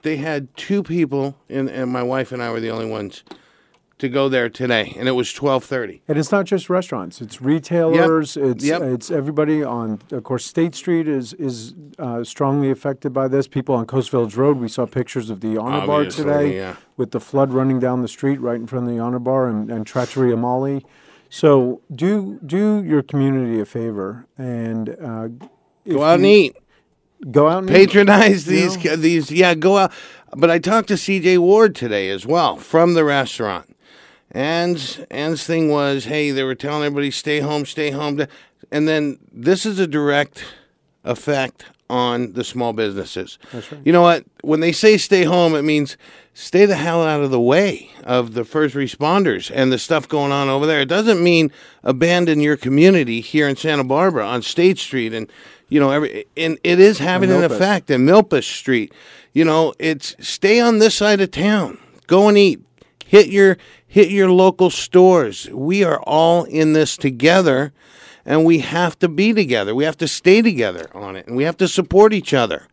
[0.03, 3.23] They had two people, and, and my wife and I were the only ones
[4.03, 6.03] to go there today, and it was twelve thirty.
[6.07, 8.37] and it's not just restaurants; it's retailers.
[8.37, 8.83] It's Yep.
[8.83, 10.01] it's everybody on.
[10.11, 13.49] Of course, State Street is is uh, strongly affected by this.
[13.49, 14.59] People on Coast Village Road.
[14.59, 16.77] We saw pictures of the Honor Bar today, yeah.
[16.97, 19.71] with the flood running down the street right in front of the Honor Bar and,
[19.71, 20.85] and Trattoria Mollie.
[21.31, 25.29] So do do your community a favor and uh,
[25.89, 26.57] Go out and eat.
[27.31, 27.73] Go out and eat.
[27.75, 28.97] patronize You these know?
[28.97, 29.93] these yeah go out
[30.37, 33.72] but i talked to cj ward today as well from the restaurant
[34.33, 38.27] and Ann's thing was hey they were telling everybody stay home stay home.
[38.71, 40.45] And then this is a direct
[41.05, 43.39] effect on the small businesses.
[43.53, 43.83] That's right.
[43.85, 44.25] you know what?
[44.41, 45.99] When they say stay home it means
[46.33, 50.33] stay the hell out of the way of the first responders and the stuff going
[50.33, 50.81] on over there.
[50.81, 51.53] It doesn't mean
[51.85, 55.31] abandon your community here in santa barbara on state street and
[55.69, 58.95] you know every and it is having an effect in milpas street.
[59.35, 61.79] You know it's stay on this side of town.
[62.07, 62.63] Go and eat.
[63.07, 63.59] Hit your
[63.93, 65.51] hit your local stores.
[65.51, 67.75] We are all in this together
[68.25, 69.75] and we have to be together.
[69.75, 72.69] We have to stay together on it and we have to support each other.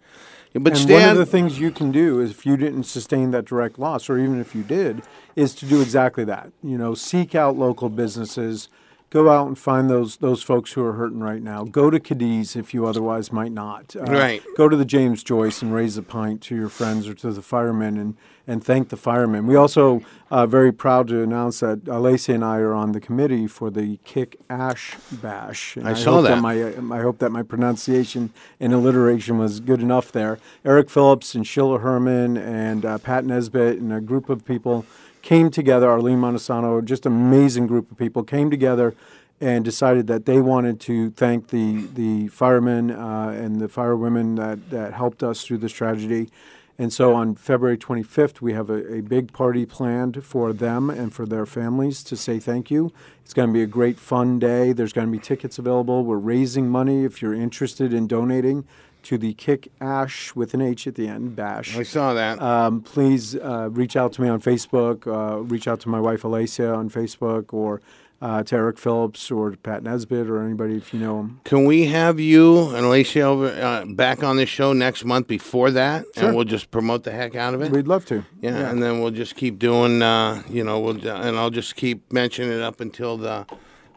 [0.54, 3.32] But And stay one of the things you can do is if you didn't sustain
[3.32, 5.04] that direct loss, or even if you did,
[5.36, 6.54] is to do exactly that.
[6.64, 8.70] You know, seek out local businesses,
[9.10, 11.64] go out and find those those folks who are hurting right now.
[11.64, 13.96] Go to Cadiz if you otherwise might not.
[13.96, 14.44] Uh, Right.
[14.56, 17.42] Go to the James Joyce and raise a pint to your friends or to the
[17.42, 18.16] firemen and
[18.48, 19.46] and thank the firemen.
[19.46, 23.46] We also uh, very proud to announce that Alessia and I are on the committee
[23.46, 25.76] for the Kick Ash Bash.
[25.78, 26.42] And I saw hope that.
[26.42, 30.40] my uh, I hope that my pronunciation and alliteration was good enough there.
[30.66, 34.86] Eric Phillips and Sheila Herman and uh, Pat Nesbitt and a group of people
[35.22, 35.90] came together.
[35.90, 38.96] Arlene Montesano, just amazing group of people came together
[39.42, 44.70] and decided that they wanted to thank the the firemen uh, and the firewomen that
[44.70, 46.30] that helped us through this tragedy.
[46.78, 51.14] And so on February 25th, we have a, a big party planned for them and
[51.14, 52.94] for their families to say thank you.
[53.26, 54.72] It's going to be a great fun day.
[54.72, 56.06] There's going to be tickets available.
[56.06, 58.64] We're raising money if you're interested in donating
[59.04, 61.76] to the Kick Ash with an H at the end, Bash.
[61.78, 62.42] I saw that.
[62.42, 66.24] Um, please uh, reach out to me on Facebook, uh, reach out to my wife
[66.24, 67.82] Alicia on Facebook, or
[68.22, 71.40] uh, to Eric Phillips or Pat Nesbitt or anybody if you know him.
[71.46, 75.72] Can we have you and Alicia over, uh, back on the show next month before
[75.72, 76.26] that, Sure.
[76.26, 77.72] and we'll just promote the heck out of it?
[77.72, 78.26] We'd love to.
[78.42, 80.02] yeah, and then we'll just keep doing.
[80.02, 83.46] Uh, you know, we'll and I'll just keep mentioning it up until the.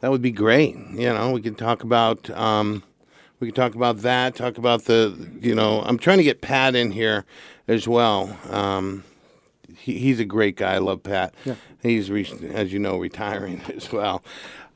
[0.03, 0.75] That would be great.
[0.77, 2.31] You know, we can talk about.
[2.31, 2.83] Um,
[3.43, 4.37] We can talk about that.
[4.37, 7.25] Talk about the, you know, I'm trying to get Pat in here
[7.67, 8.39] as well.
[8.49, 9.03] Um,
[9.77, 10.75] he, he's a great guy.
[10.75, 11.35] I love Pat.
[11.45, 11.57] Yeah.
[11.83, 12.25] He's, re-
[12.55, 14.23] as you know, retiring as well.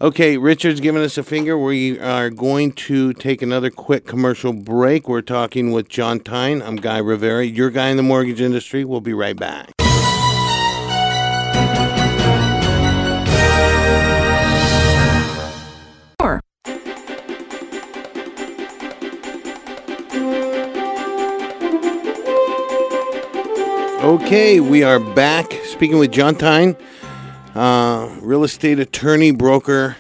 [0.01, 1.57] Okay, Richard's giving us a finger.
[1.57, 5.09] We are going to take another quick commercial break.
[5.09, 6.61] We're talking with John Tyne.
[6.61, 8.85] I'm Guy Rivera, your guy in the mortgage industry.
[8.85, 9.76] We'll be right back.
[24.07, 26.77] Okay, we are back speaking with John Tyne,
[27.57, 29.97] uh, real estate attorney, broker,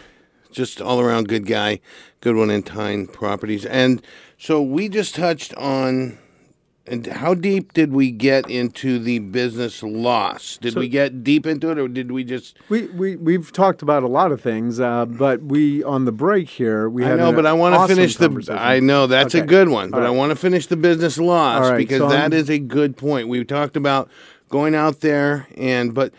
[0.52, 1.80] just all around good guy,
[2.20, 3.66] Goodwin and Tyne Properties.
[3.66, 4.00] And
[4.38, 6.18] so we just touched on.
[6.88, 10.56] And how deep did we get into the business loss?
[10.60, 12.56] Did So- we get deep into it, or did we just?
[12.68, 16.48] We, we, we've talked about a lot of things, uh, but we, on the break
[16.48, 18.56] here, we I had know, but I want to awesome finish the.
[18.56, 21.70] I know that's a good one, but All I want to finish the business loss
[21.70, 23.28] right, because so that I'm- is a good point.
[23.28, 24.08] We talked about
[24.48, 26.12] going out there and, but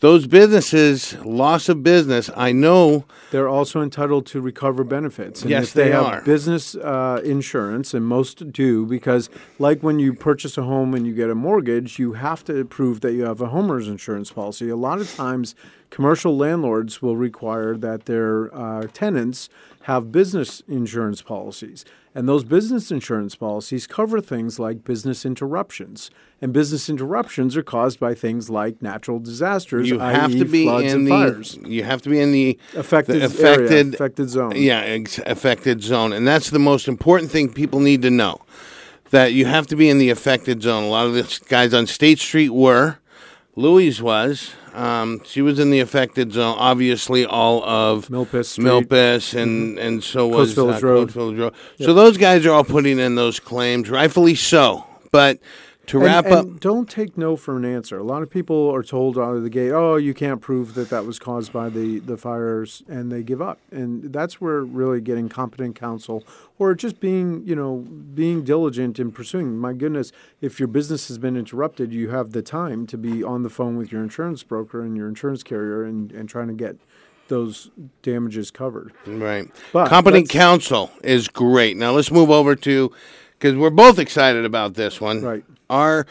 [0.00, 2.30] those businesses, loss of business.
[2.36, 3.04] I know.
[3.30, 5.42] They're also entitled to recover benefits.
[5.42, 6.22] And Yes, if they, they have are.
[6.22, 11.14] business uh, insurance, and most do, because like when you purchase a home and you
[11.14, 14.68] get a mortgage, you have to prove that you have a homeowner's insurance policy.
[14.68, 15.54] A lot of times,
[15.90, 19.48] commercial landlords will require that their uh, tenants
[19.82, 21.84] have business insurance policies.
[22.14, 26.10] And those business insurance policies cover things like business interruptions.
[26.40, 30.84] And business interruptions are caused by things like natural disasters, You have to be in
[30.84, 31.10] and the.
[31.10, 31.58] fires.
[31.66, 34.52] You have to be in the Affected, the affected, affected zone.
[34.54, 38.40] Yeah, ex- affected zone, and that's the most important thing people need to know.
[39.10, 40.84] That you have to be in the affected zone.
[40.84, 42.98] A lot of the guys on State Street were.
[43.56, 44.52] Louise was.
[44.74, 46.54] Um, she was in the affected zone.
[46.58, 48.64] Obviously, all of Milpas Street.
[48.66, 51.04] Milpas, and and so was Coast Village uh, Road.
[51.08, 51.54] Coast Village Road.
[51.80, 54.84] So those guys are all putting in those claims, rightfully so.
[55.10, 55.40] But
[55.88, 57.98] to wrap and up, don't take no for an answer.
[57.98, 60.90] A lot of people are told out of the gate, "Oh, you can't prove that
[60.90, 63.58] that was caused by the the fires," and they give up.
[63.70, 66.24] And that's where really getting competent counsel,
[66.58, 69.58] or just being, you know, being diligent in pursuing.
[69.58, 73.42] My goodness, if your business has been interrupted, you have the time to be on
[73.42, 76.76] the phone with your insurance broker and your insurance carrier, and and trying to get
[77.28, 77.70] those
[78.02, 78.92] damages covered.
[79.06, 79.48] Right.
[79.72, 81.76] But Competent counsel is great.
[81.76, 82.90] Now let's move over to
[83.38, 85.22] because we're both excited about this one.
[85.22, 85.44] Right.
[85.70, 86.06] Our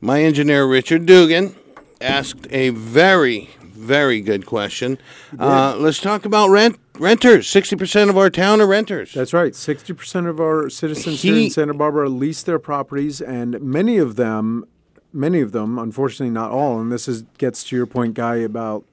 [0.00, 1.54] my engineer Richard Dugan
[2.00, 4.98] asked a very very good question.
[5.38, 7.48] Uh, let's talk about rent renters.
[7.48, 9.12] Sixty percent of our town are renters.
[9.12, 9.54] That's right.
[9.54, 14.16] Sixty percent of our citizens here in Santa Barbara lease their properties, and many of
[14.16, 14.66] them,
[15.12, 18.84] many of them, unfortunately not all, and this is gets to your point, Guy, about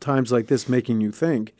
[0.00, 1.52] times like this making you think.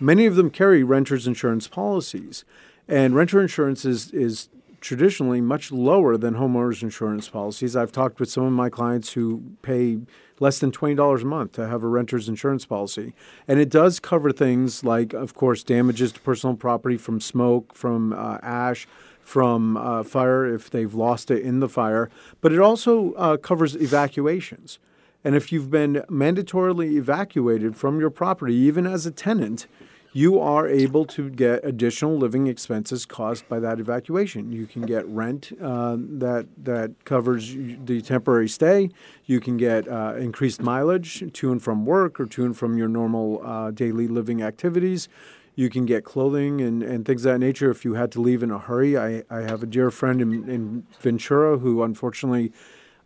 [0.00, 2.44] Many of them carry renters insurance policies,
[2.88, 4.48] and renter insurance is is
[4.80, 7.74] traditionally much lower than homeowners insurance policies.
[7.76, 9.98] I've talked with some of my clients who pay
[10.40, 13.12] less than $20 a month to have a renter's insurance policy.
[13.46, 18.12] And it does cover things like, of course, damages to personal property from smoke, from
[18.12, 18.86] uh, ash,
[19.20, 22.08] from uh, fire if they've lost it in the fire.
[22.40, 24.78] But it also uh, covers evacuations.
[25.24, 29.66] And if you've been mandatorily evacuated from your property, even as a tenant,
[30.12, 34.52] you are able to get additional living expenses caused by that evacuation.
[34.52, 38.90] You can get rent uh, that that covers the temporary stay.
[39.26, 42.88] You can get uh, increased mileage to and from work or to and from your
[42.88, 45.08] normal uh, daily living activities.
[45.54, 48.44] You can get clothing and, and things of that nature if you had to leave
[48.44, 48.96] in a hurry.
[48.96, 52.52] I, I have a dear friend in, in Ventura who unfortunately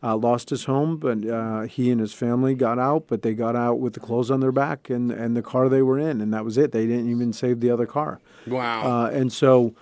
[0.02, 3.54] uh, lost his home, but uh, he and his family got out, but they got
[3.54, 6.32] out with the clothes on their back and, and the car they were in, and
[6.34, 6.72] that was it.
[6.72, 8.20] They didn't even save the other car.
[8.46, 9.04] Wow.
[9.04, 9.74] Uh, and so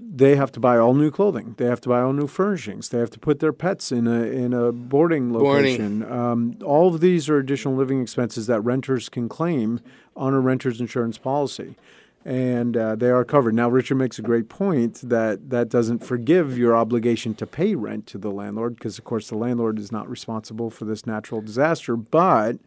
[0.00, 1.54] they have to buy all new clothing.
[1.58, 2.88] They have to buy all new furnishings.
[2.88, 6.02] They have to put their pets in a in a boarding location.
[6.10, 9.80] Um, all of these are additional living expenses that renters can claim
[10.16, 11.76] on a renter's insurance policy,
[12.24, 13.54] and uh, they are covered.
[13.54, 18.06] Now, Richard makes a great point that that doesn't forgive your obligation to pay rent
[18.08, 21.96] to the landlord because, of course, the landlord is not responsible for this natural disaster,
[21.96, 22.58] but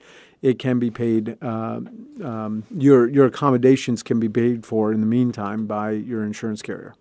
[0.41, 1.37] it can be paid.
[1.41, 1.81] Uh,
[2.23, 6.95] um, your your accommodations can be paid for in the meantime by your insurance carrier.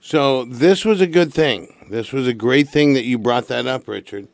[0.00, 1.74] So this was a good thing.
[1.90, 4.28] This was a great thing that you brought that up, Richard.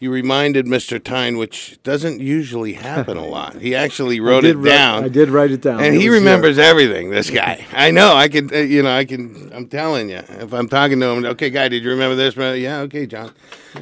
[0.00, 1.02] You reminded Mr.
[1.02, 3.56] Tyne, which doesn't usually happen a lot.
[3.60, 5.04] He actually wrote it write- down.
[5.04, 5.82] I did write it down.
[5.82, 7.10] and It he uh, remembers everything.
[7.10, 8.14] This guy, I know.
[8.14, 9.50] I can, uh, you know, I can.
[9.52, 12.36] I'm telling you, if I'm talking to him, okay, guy, did you remember this?
[12.36, 13.32] Yeah, okay, John.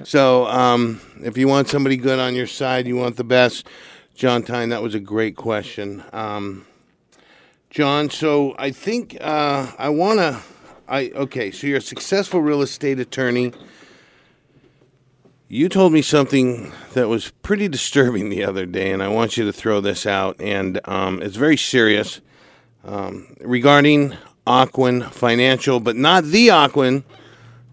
[0.04, 3.66] So, um, if you want somebody good on your side, you want the best.
[4.14, 6.02] John Tyne, that was a great question.
[6.14, 6.64] Um,
[7.68, 10.40] John, so I think uh, I want to
[10.88, 11.50] I okay.
[11.50, 13.52] So you're a successful real estate attorney.
[15.48, 19.44] You told me something that was pretty disturbing the other day, and I want you
[19.44, 20.40] to throw this out.
[20.40, 22.20] And um, it's very serious
[22.84, 27.04] um, regarding Ocwen Financial, but not the Ocwen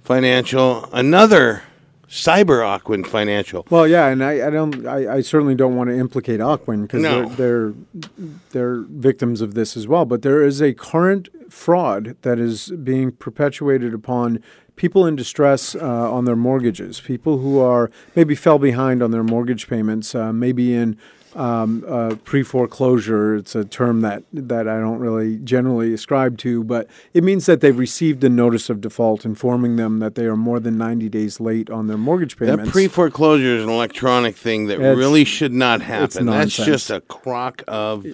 [0.03, 1.63] Financial, another
[2.07, 3.65] cyber Ocwen Financial.
[3.71, 7.01] Well, yeah, and I, I don't, I, I certainly don't want to implicate Ocwen because
[7.01, 7.25] No.
[7.29, 10.05] they're, they're they're victims of this as well.
[10.05, 14.43] But there is a current fraud that is being perpetuated upon
[14.75, 19.23] people in distress uh, on their mortgages, people who are maybe fell behind on their
[19.23, 20.97] mortgage payments, uh, maybe in
[21.35, 23.35] um, uh, pre-foreclosure.
[23.35, 27.61] It's a term that that I don't really generally ascribe to, but it means that
[27.61, 31.39] they've received a notice of default informing them that they are more than 90 days
[31.39, 32.65] late on their mortgage payments.
[32.65, 36.25] That pre foreclosure is an electronic thing that It's- really should not happen.
[36.27, 38.05] That's just a crock of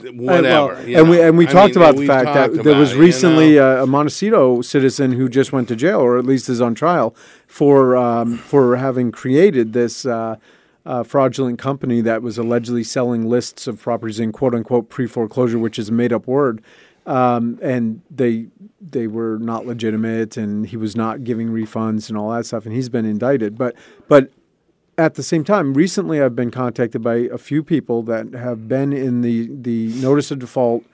[0.00, 0.74] And, whatever.
[0.74, 2.92] well, you and we and we I talked mean, about the fact that there was
[2.92, 3.80] it, you recently know.
[3.80, 7.14] a, a Montecito citizen who just went to jail, or at least is on trial
[7.46, 10.06] for um, for having created this.
[10.06, 10.36] Uh,
[10.84, 15.56] uh, fraudulent company that was allegedly selling lists of properties in quote unquote pre foreclosure,
[15.56, 16.60] which is a made up word,
[17.06, 18.48] um, and they
[18.80, 22.74] they were not legitimate, and he was not giving refunds and all that stuff, and
[22.74, 23.56] he's been indicted.
[23.56, 23.76] But
[24.08, 24.32] but
[25.02, 28.92] at the same time, recently I've been contacted by a few people that have been
[28.92, 30.84] in the, the notice of default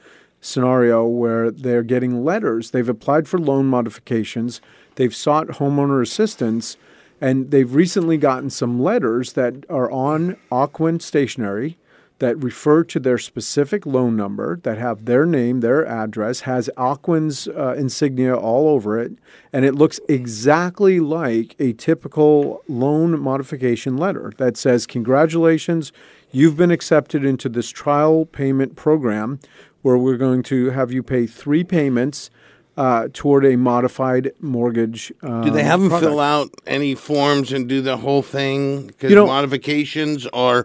[0.40, 2.70] scenario where they're getting letters.
[2.70, 4.60] They've applied for loan modifications,
[4.94, 6.76] they've sought homeowner assistance,
[7.20, 11.76] and they've recently gotten some letters that are on Ocwen stationery
[12.20, 17.46] that refer to their specific loan number, that have their name, their address, has Ocwen's
[17.48, 19.12] uh, insignia all over it,
[19.52, 25.92] and it looks exactly like a typical loan modification letter that says, Congratulations,
[26.32, 29.38] you've been accepted into this trial payment program
[29.82, 32.30] where we're going to have you pay three payments.
[32.76, 35.12] Uh, toward a modified mortgage.
[35.20, 36.08] Uh, Do they have them product.
[36.08, 38.86] fill out any forms and do the whole thing?
[38.86, 40.64] Because You know- modifications are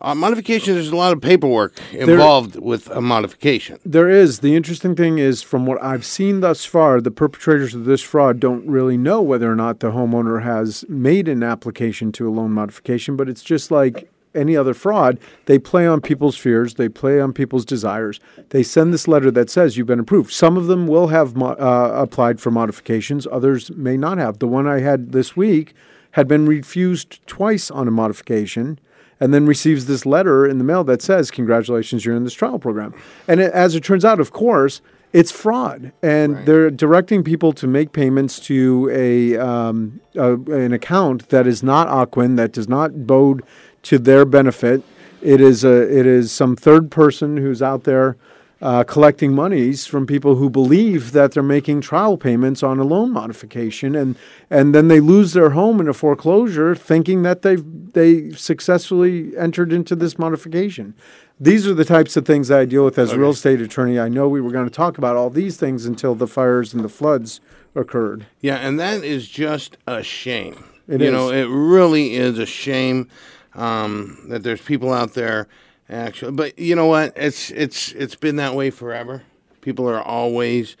[0.00, 0.76] uh, modifications.
[0.76, 3.78] There's a lot of paperwork involved with a modification.
[3.84, 4.40] There is.
[4.40, 8.40] The interesting thing is, from what I've seen thus far, the perpetrators of this fraud
[8.40, 12.52] don't really know whether or not the homeowner has made an application to a loan
[12.52, 15.18] modification, but it's just like any other fraud.
[15.46, 18.20] They play on people's fears, they play on people's desires.
[18.50, 20.32] They send this letter that says you've been approved.
[20.32, 24.38] Some of them will have mo- uh, applied for modifications, others may not have.
[24.38, 25.74] The one I had this week
[26.12, 28.78] had been refused twice on a modification
[29.20, 32.58] and then receives this letter in the mail that says, Congratulations, you're in this trial
[32.58, 32.94] program.
[33.28, 34.80] And it, as it turns out, of course,
[35.12, 35.92] it's fraud.
[36.02, 41.62] And they're directing people to make payments to a, um, a an account that is
[41.62, 43.42] not Ocwen, that does not bode
[43.82, 44.82] to their benefit.
[45.20, 48.16] It is a it is some third person who's out there
[48.62, 53.10] uh, collecting monies from people who believe that they're making trial payments on a loan
[53.10, 54.16] modification, and
[54.50, 59.72] and then they lose their home in a foreclosure, thinking that they they successfully entered
[59.72, 60.94] into this modification.
[61.42, 63.98] These are the types of things I deal with as a real estate attorney.
[63.98, 66.84] I know we were going to talk about all these things until the fires and
[66.84, 67.40] the floods
[67.74, 68.26] occurred.
[68.42, 70.64] Yeah, and that is just a shame.
[70.86, 71.12] It you is.
[71.12, 73.08] know, it really is a shame
[73.54, 75.48] um, that there's people out there
[75.90, 76.32] actually.
[76.32, 77.12] But you know what?
[77.16, 79.22] It's it's it's been that way forever.
[79.60, 80.76] People are always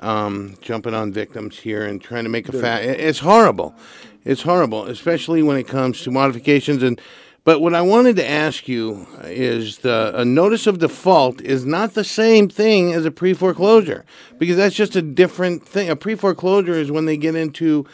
[0.00, 2.82] um, jumping on victims here and trying to make a fat.
[2.84, 3.74] It's horrible.
[4.24, 7.00] It's horrible, especially when it comes to modifications and.
[7.44, 11.94] But what I wanted to ask you is the a notice of default is not
[11.94, 14.04] the same thing as a pre foreclosure
[14.38, 15.90] because that's just a different thing.
[15.90, 17.84] A pre foreclosure is when they get into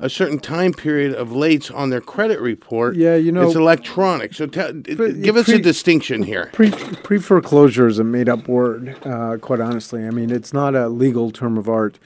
[0.00, 2.96] a certain time period of lates on their credit report.
[2.96, 4.34] Yeah, you know- it's electronic.
[4.34, 6.50] So tell give us a distinction here.
[6.52, 10.06] Pre pre foreclosure is a made up word, uh, quite honestly.
[10.06, 11.98] I mean, it's not a legal term of art.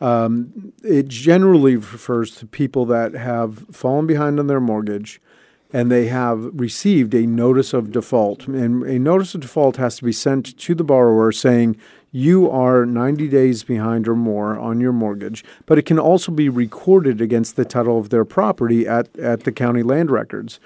[0.00, 5.20] Um, it generally refers to people that have fallen behind on their mortgage
[5.72, 8.46] and they have received a notice of default.
[8.46, 11.76] And a notice of default has to be sent to the borrower saying,
[12.10, 16.48] you are 90 days behind or more on your mortgage, but it can also be
[16.48, 20.58] recorded against the title of their property at, at the county land records.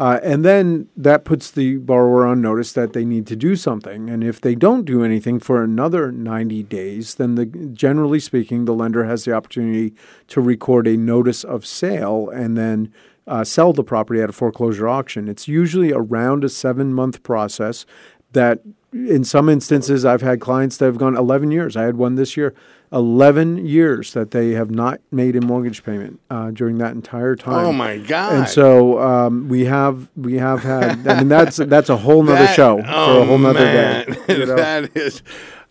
[0.00, 4.08] Uh, and then that puts the borrower on notice that they need to do something.
[4.08, 8.74] And if they don't do anything for another 90 days, then the, generally speaking, the
[8.74, 9.94] lender has the opportunity
[10.28, 12.92] to record a notice of sale and then
[13.26, 15.28] uh, sell the property at a foreclosure auction.
[15.28, 17.84] It's usually around a seven month process
[18.32, 18.60] that
[18.92, 21.76] in some instances I've had clients that have gone 11 years.
[21.76, 22.54] I had one this year,
[22.92, 27.66] 11 years that they have not made a mortgage payment uh, during that entire time.
[27.66, 28.32] Oh my God!
[28.32, 31.06] And so um, we have we have had.
[31.06, 34.06] I mean, that's that's a whole nother That- show for oh, a whole nother man.
[34.06, 34.16] day.
[34.38, 34.56] you know?
[34.56, 35.22] that is.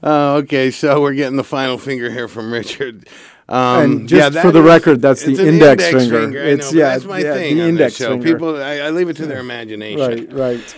[0.03, 3.07] Uh, okay, so we're getting the final finger here from Richard.
[3.49, 6.19] Um, And just that for the is- record, that's the an index finger.
[6.21, 7.55] I know, It's- but yeah, that's my yeah, thing.
[7.55, 8.11] the on index this show.
[8.11, 8.31] finger.
[8.33, 10.27] People, I, I leave it to their imagination.
[10.29, 10.75] Right,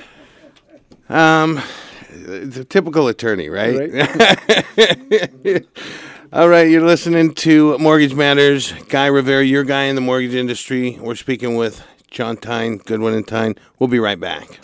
[1.10, 1.42] right.
[1.42, 1.62] Um,
[2.30, 3.92] it's a typical attorney, right?
[3.92, 5.66] Right.
[6.34, 8.72] All right, you're listening to Mortgage Matters.
[8.88, 10.98] Guy Rivera, your guy in the mortgage industry.
[11.02, 13.56] We're speaking with John Tyne, Goodwin and Tyne.
[13.80, 14.60] We'll be right back.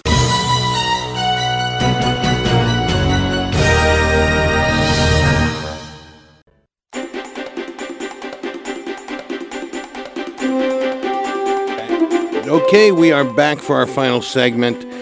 [12.47, 14.94] Okay, we are back for our final segment.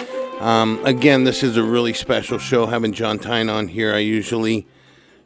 [0.43, 3.95] Um, again, this is a really special show having John Tyne on here.
[3.95, 4.67] I usually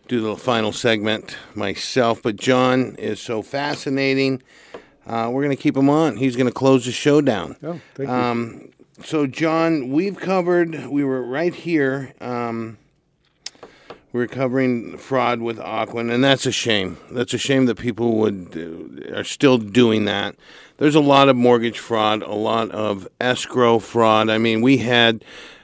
[0.08, 4.44] do the final segment myself, but John is so fascinating.
[5.08, 6.18] Uh, we're going to keep him on.
[6.18, 7.56] He's going to close the show down.
[7.64, 8.16] Oh, thank you.
[8.16, 8.70] Um,
[9.04, 12.14] so, John, we've covered, we were right here.
[12.22, 12.78] Um,
[14.14, 16.98] we were covering fraud with Ocwen, and that's a shame.
[17.10, 20.36] That's a shame that people would uh, are still doing that.
[20.78, 24.30] There's a lot of mortgage fraud, a lot of escrow fraud.
[24.30, 25.24] I mean, we had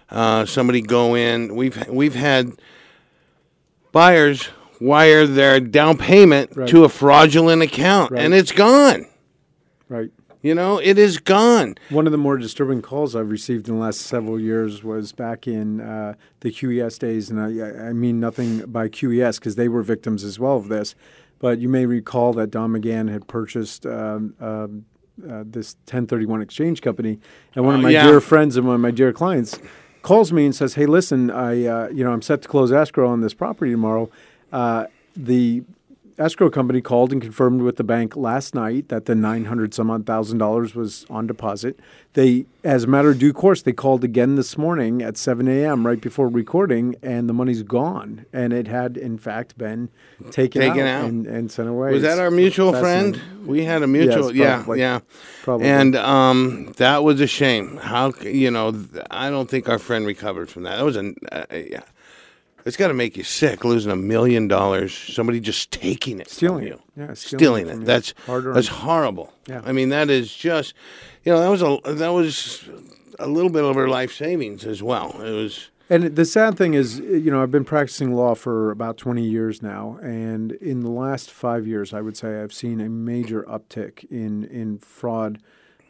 [0.10, 1.56] uh, somebody go in.
[1.56, 2.54] We've we've had
[3.92, 4.50] buyers
[4.80, 6.68] wire their down payment Right.
[6.70, 8.24] to a fraudulent account, Right.
[8.24, 9.06] and it's gone.
[9.90, 10.10] right.
[10.42, 11.76] You know, it is gone.
[11.90, 15.48] One of the more disturbing calls I've received in the last several years was back
[15.48, 19.84] in uh, the QES days, and I, I mean nothing by QES because they were
[19.84, 20.96] victims as well of this.
[21.40, 24.84] But you may recall that Don McGann had purchased um, um,
[25.30, 27.20] uh, this 1031 exchange company,
[27.56, 28.08] and one of Oh, my yeah.
[28.08, 29.60] dear friends and one of my dear clients
[30.02, 33.08] calls me and says, "Hey, listen, I uh, you know I'm set to close escrow
[33.10, 34.10] on this property tomorrow.
[34.52, 34.86] Uh,
[35.16, 35.64] the
[36.18, 40.06] escrow company called and confirmed with the bank last night that the 900 some odd
[40.06, 41.80] thousand dollars was on deposit.
[42.14, 45.86] They, as a matter of due course, they called again this morning at 7 a.m.
[45.86, 48.26] right before recording, and the money's gone.
[48.32, 49.90] And it had, in fact, been
[50.30, 51.10] taken, Taken out, out.
[51.10, 51.92] And, and sent away.
[51.94, 53.20] Was that our mutual friend?
[53.46, 54.80] We had a mutual, yeah, probably.
[54.80, 55.00] yeah.
[55.42, 55.68] Probably.
[55.68, 57.78] And um, that was a shame.
[57.78, 58.74] How you know?
[59.10, 60.78] I don't think our friend recovered from that.
[60.78, 61.82] That was a uh, yeah.
[62.66, 64.94] It's got to make you sick losing a million dollars.
[64.94, 66.74] Somebody just taking it, Stealing you.
[66.74, 66.82] it.
[66.96, 67.72] Yeah, stealing stealing it it.
[67.74, 67.86] from you.
[67.88, 69.34] That's that's horrible.
[69.48, 69.62] Yeah.
[69.66, 70.74] I mean, that is just,
[71.24, 72.64] you know, that was a that was
[73.20, 75.22] a little bit of her life savings as well.
[75.22, 75.70] It was.
[75.90, 79.62] And the sad thing is, you know, I've been practicing law for about 20 years
[79.62, 84.10] now, and in the last five years, I would say I've seen a major uptick
[84.10, 85.40] in in fraud,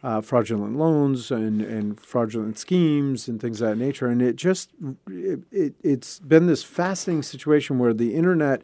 [0.03, 4.07] uh, fraudulent loans, and and fraudulent schemes and things of that nature.
[4.07, 4.69] And it just
[5.09, 8.61] it, it, it's been this fascinating situation where the internet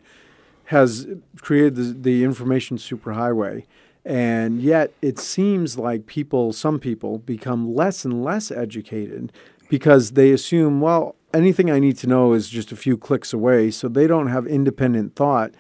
[0.66, 1.08] has
[1.42, 3.66] created the, the information superhighway.
[4.06, 9.32] And yet, it seems like people, some people, become less and less educated
[9.70, 13.72] because they assume, well, anything I need to know is just a few clicks away.
[13.72, 15.54] So they don't have independent thought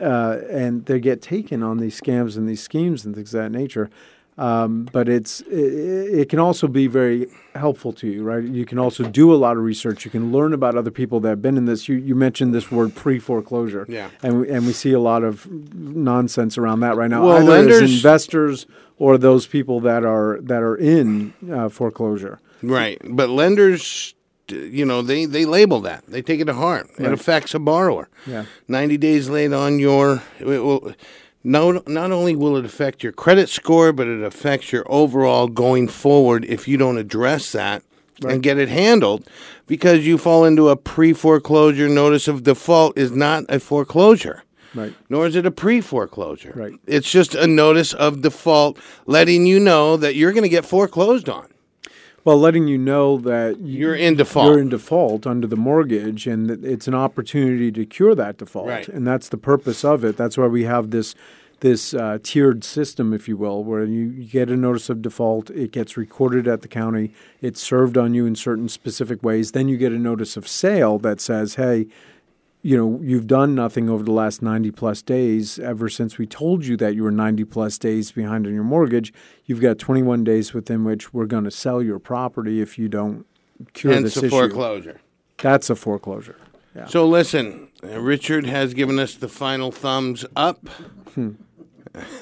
[0.00, 3.52] uh, and they get taken on these scams and these schemes and things of that
[3.52, 3.90] nature.
[4.38, 7.26] Um, but it's it, it can also be very
[7.56, 8.44] helpful to you, right?
[8.44, 10.04] You can also do a lot of research.
[10.04, 11.88] You can learn about other people that have been in this.
[11.88, 14.10] You, you mentioned this word pre foreclosure, Yeah.
[14.22, 17.24] and we, and we see a lot of nonsense around that right now.
[17.24, 18.66] Well, either lenders- as investors
[18.96, 22.38] or those people that are that are in uh, foreclosure.
[22.62, 24.14] Right, but lenders,
[24.48, 26.04] you know, they they label that.
[26.06, 26.88] They take it to heart.
[26.98, 28.08] It affects a borrower.
[28.26, 28.44] Yeah.
[28.68, 30.22] ninety days late on your.
[30.40, 30.94] Will,
[31.48, 35.88] no, not only will it affect your credit score, but it affects your overall going
[35.88, 37.82] forward if you don't address that
[38.28, 39.26] and get it handled,
[39.66, 44.42] because you fall into a pre foreclosure notice of default is not a foreclosure.
[44.74, 44.92] Right.
[45.08, 46.52] Nor is it a pre foreclosure.
[46.54, 46.74] Right.
[46.86, 51.28] It's just a notice of default letting you know that you're going to get foreclosed
[51.28, 51.46] on.
[52.24, 54.48] Well, letting you know that you- You're in default.
[54.48, 58.66] You're in default under the mortgage, and it's an opportunity to cure that default.
[58.66, 58.88] Right.
[58.88, 60.16] And that's the purpose of it.
[60.18, 61.14] That's why we have this
[61.60, 65.72] this uh, tiered system, if you will, where you, get a notice of default, it
[65.72, 69.52] gets recorded at the county, it's served on you in certain specific ways.
[69.52, 71.86] Then you get a notice of sale that says, "Hey."
[72.60, 76.66] You know, you've done nothing over the last 90 plus days ever since we told
[76.66, 79.14] you that you were 90 plus days behind on your mortgage.
[79.46, 83.24] You've got 21 days within which we're going to sell your property if you don't
[83.74, 84.30] cure Hence this the issue.
[84.30, 85.00] foreclosure.
[85.40, 86.36] That's a foreclosure.
[86.74, 86.86] Yeah.
[86.86, 90.68] So listen, Richard has given us the final thumbs up.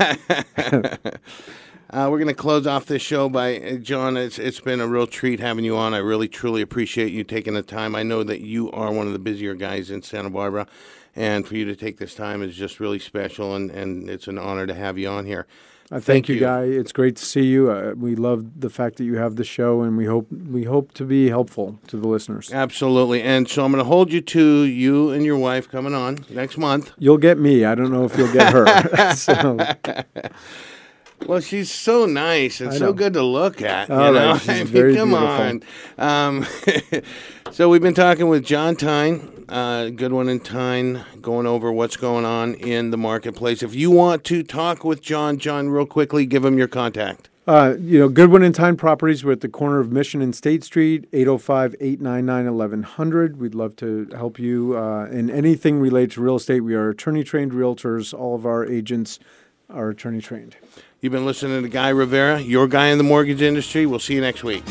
[1.91, 4.17] uh, we're going to close off this show by uh, John.
[4.17, 5.95] It's it's been a real treat having you on.
[5.95, 7.95] I really truly appreciate you taking the time.
[7.95, 10.67] I know that you are one of the busier guys in Santa Barbara,
[11.15, 14.39] and for you to take this time is just really special, and, and it's an
[14.39, 15.47] honor to have you on here.
[15.89, 16.41] I thank, Thank you.
[16.41, 16.63] Guy.
[16.65, 17.71] It's great to see you.
[17.71, 20.93] Uh, we love the fact that you have the show, and we hope we hope
[20.95, 22.53] to be helpful to the listeners.
[22.53, 23.23] Absolutely.
[23.23, 26.59] And so I'm going to hold you to you and your wife coming on next
[26.59, 26.91] month.
[26.99, 27.65] You'll get me.
[27.65, 29.13] I don't know if you'll get her.
[29.15, 29.59] so,
[31.25, 33.91] Well, she's so nice and so good to look at.
[33.91, 34.33] All you know?
[34.33, 35.63] right, I mean, come on.
[35.99, 36.47] Um,
[37.51, 42.25] so we've been talking with John Tyne, uh, Goodwin and Tyne, going over what's going
[42.25, 43.63] on in the marketplace.
[43.63, 47.29] If you want to talk with John, John, real quickly, give him your contact.
[47.47, 49.25] uh, you know, Goodwin and Tyne Properties.
[49.25, 53.37] We're at the corner of Mission and State Street, 805-899-1100.
[53.37, 56.61] We'd love to help you uh, in anything related to real estate.
[56.61, 58.13] We are attorney-trained realtors.
[58.13, 59.19] All of our agents
[59.71, 60.57] are attorney-trained.
[61.01, 63.87] You've been listening to Guy Rivera, your guy in the mortgage industry.
[63.87, 64.65] We'll see you next week.